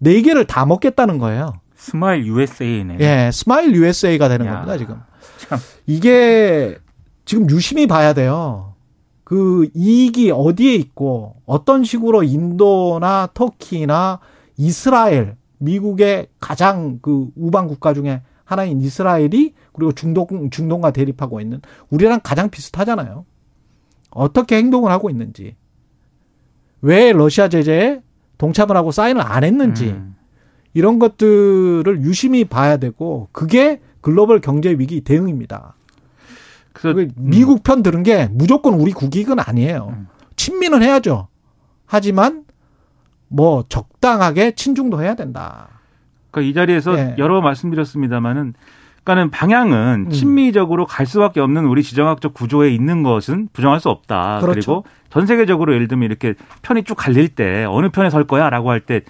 [0.00, 1.54] 네 개를 다 먹겠다는 거예요.
[1.74, 2.98] smile USA네.
[3.00, 4.54] 예, smile USA가 되는 야.
[4.54, 4.96] 겁니다, 지금.
[5.38, 5.58] 참.
[5.86, 6.78] 이게
[7.24, 8.65] 지금 유심히 봐야 돼요.
[9.26, 14.20] 그 이익이 어디에 있고 어떤 식으로 인도나 터키나
[14.56, 21.60] 이스라엘, 미국의 가장 그 우방 국가 중에 하나인 이스라엘이 그리고 중동 중동과 대립하고 있는
[21.90, 23.24] 우리랑 가장 비슷하잖아요.
[24.10, 25.56] 어떻게 행동을 하고 있는지.
[26.80, 28.02] 왜 러시아 제재에
[28.38, 29.88] 동참을 하고 사인을 안 했는지.
[29.88, 30.14] 음.
[30.72, 35.74] 이런 것들을 유심히 봐야 되고 그게 글로벌 경제 위기 대응입니다.
[36.76, 39.94] 그래서 그 미국 편 들은 게 무조건 우리 국익은 아니에요.
[39.96, 40.08] 음.
[40.36, 41.28] 친민은 해야죠.
[41.86, 42.44] 하지만
[43.28, 45.68] 뭐 적당하게 친중도 해야 된다.
[46.30, 47.14] 그러니까 이 자리에서 예.
[47.16, 48.52] 여러 번 말씀드렸습니다마는
[49.04, 50.10] 그러니까는 방향은 음.
[50.10, 54.40] 친미적으로 갈 수밖에 없는 우리 지정학적 구조에 있는 것은 부정할 수 없다.
[54.40, 54.60] 그렇죠.
[54.60, 58.80] 리고 전 세계적으로 예를 들면 이렇게 편이 쭉 갈릴 때 어느 편에 설 거야라고 할
[58.80, 59.00] 때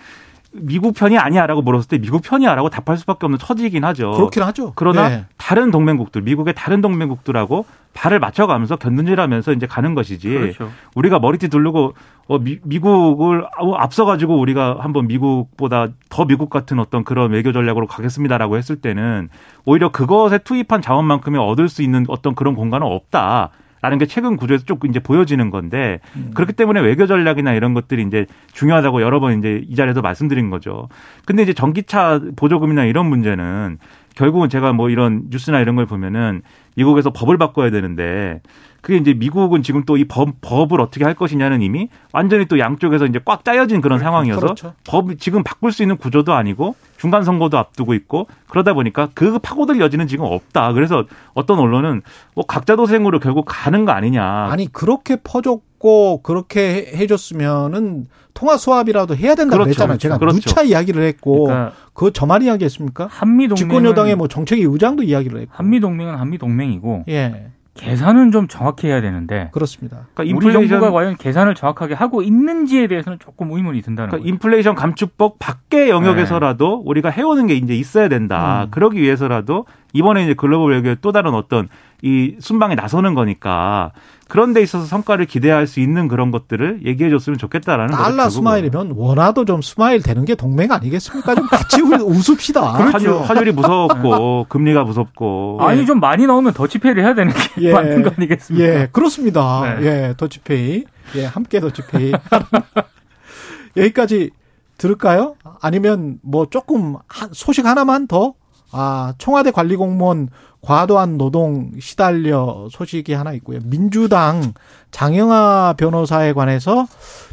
[0.60, 4.12] 미국 편이 아니야라고 물었을 때 미국 편이야라고 답할 수밖에 없는 처지이긴 하죠.
[4.12, 4.72] 그렇긴 하죠.
[4.74, 5.24] 그러나 네.
[5.36, 10.28] 다른 동맹국들, 미국의 다른 동맹국들하고 발을 맞춰가면서 견눈질하면서 이제 가는 것이지.
[10.28, 10.70] 그렇죠.
[10.94, 11.94] 우리가 머리띠 두르고
[12.28, 13.46] 어, 미, 미국을
[13.76, 19.28] 앞서가지고 우리가 한번 미국보다 더 미국 같은 어떤 그런 외교 전략으로 가겠습니다라고 했을 때는
[19.64, 23.50] 오히려 그것에 투입한 자원만큼이 얻을 수 있는 어떤 그런 공간은 없다.
[23.86, 26.32] 라는 게 최근 구조에서 쭉 이제 보여지는 건데 음.
[26.34, 30.88] 그렇기 때문에 외교 전략이나 이런 것들이 이제 중요하다고 여러 번 이제 이 자리에서 말씀드린 거죠.
[31.24, 33.78] 근데 이제 전기차 보조금이나 이런 문제는
[34.16, 36.42] 결국은 제가 뭐 이런 뉴스나 이런 걸 보면은
[36.74, 38.40] 미국에서 법을 바꿔야 되는데
[38.86, 43.18] 그게 이제 미국은 지금 또이 법, 법을 어떻게 할 것이냐는 이미 완전히 또 양쪽에서 이제
[43.24, 44.74] 꽉 짜여진 그런 상황이어서 그렇죠.
[44.86, 49.80] 법 지금 바꿀 수 있는 구조도 아니고 중간 선거도 앞두고 있고 그러다 보니까 그 파고들
[49.80, 50.72] 여지는 지금 없다.
[50.72, 52.02] 그래서 어떤 언론은
[52.36, 54.22] 뭐 각자 도생으로 결국 가는 거 아니냐.
[54.52, 59.78] 아니 그렇게 퍼줬고 그렇게 해- 해줬으면은 통화 수합이라도 해야 된다고 그렇죠.
[59.78, 59.98] 그랬잖아요.
[59.98, 60.36] 제가 그렇죠.
[60.38, 63.08] 누차 이야기를 했고 그러니까 그거 저만 이야기했습니까?
[63.10, 65.52] 한미 동맹 집권 여당의 뭐 정책위 의장도 이야기를 했고.
[65.56, 70.06] 한미 동맹은 한미 동맹이고 예, 계산은 좀 정확히 해야 되는데 그렇습니다.
[70.14, 74.28] 그러니까 인플레이션 정부가 과연 계산을 정확하게 하고 있는지에 대해서는 조금 의문이 든다는 그러니까 거예요.
[74.34, 78.64] 인플레이션 감축법 밖의 영역에서라도 우리가 해오는 게 이제 있어야 된다.
[78.64, 78.70] 음.
[78.70, 79.66] 그러기 위해서라도
[79.96, 81.68] 이번에 이제 글로벌 외교의 또 다른 어떤
[82.02, 83.92] 이 순방에 나서는 거니까
[84.28, 88.02] 그런 데 있어서 성과를 기대할 수 있는 그런 것들을 얘기해 줬으면 좋겠다라는 거죠.
[88.02, 88.30] 달러 결국은.
[88.30, 91.34] smile이면 원화도 좀 smile 되는 게 동맹 아니겠습니까?
[91.34, 92.62] 좀 같이 우리 웃읍시다.
[92.62, 97.72] 환율, 환율 이 무섭고 금리가 무섭고 아니 좀 많이 나오면 더치페이를 해야 되는 게 예.
[97.72, 98.66] 맞는 거 아니겠습니까?
[98.68, 99.76] 예, 그렇습니다.
[99.80, 99.86] 네.
[99.86, 100.84] 예, 더치페이.
[101.16, 102.12] 예, 함께 더치페이.
[103.76, 104.30] 여기까지
[104.78, 105.36] 들을까요?
[105.62, 108.34] 아니면 뭐 조금 한- 소식 하나만 더?
[108.78, 110.28] 아, 청와대 관리 공무원
[110.60, 113.60] 과도한 노동 시달려 소식이 하나 있고요.
[113.64, 114.52] 민주당
[114.90, 116.86] 장영아 변호사에 관해서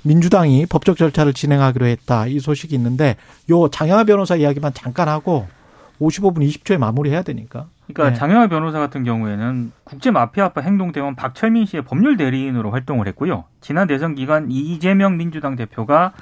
[0.03, 2.27] 민주당이 법적 절차를 진행하기로 했다.
[2.27, 3.17] 이 소식이 있는데
[3.49, 5.47] 요 장영아 변호사 이야기만 잠깐 하고
[5.99, 7.67] 55분 20초에 마무리해야 되니까.
[7.87, 8.15] 그러니까 네.
[8.15, 13.43] 장영하 변호사 같은 경우에는 국제 마피아파 행동대원 박철민 씨의 법률 대리인으로 활동을 했고요.
[13.59, 16.13] 지난 대선 기간 이재명 민주당 대표가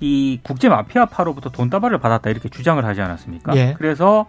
[0.00, 3.56] 이 국제 마피아파로부터 돈다발을 받았다 이렇게 주장을 하지 않았습니까?
[3.56, 3.74] 예.
[3.78, 4.26] 그래서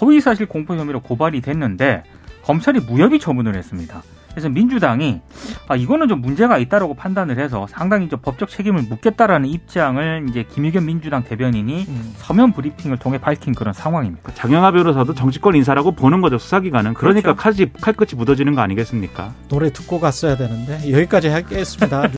[0.00, 2.02] 허위사실 공표 혐의로 고발이 됐는데
[2.42, 4.02] 검찰이 무혐의 처분을 했습니다.
[4.34, 5.20] 그래서 민주당이
[5.68, 10.86] 아 이거는 좀 문제가 있다라고 판단을 해서 상당히 좀 법적 책임을 묻겠다라는 입장을 이제 김의겸
[10.86, 12.14] 민주당 대변인이 음.
[12.16, 14.34] 서면 브리핑을 통해 밝힌 그런 상황입니다.
[14.34, 17.56] 장영하 변호사도 정치권 인사라고 보는 거죠 수사기관은 그러니까 그렇죠.
[17.56, 19.32] 칼이 칼끝이 묻어지는 거 아니겠습니까?
[19.48, 22.08] 노래 듣고 갔어야 되는데 여기까지 하겠습니다.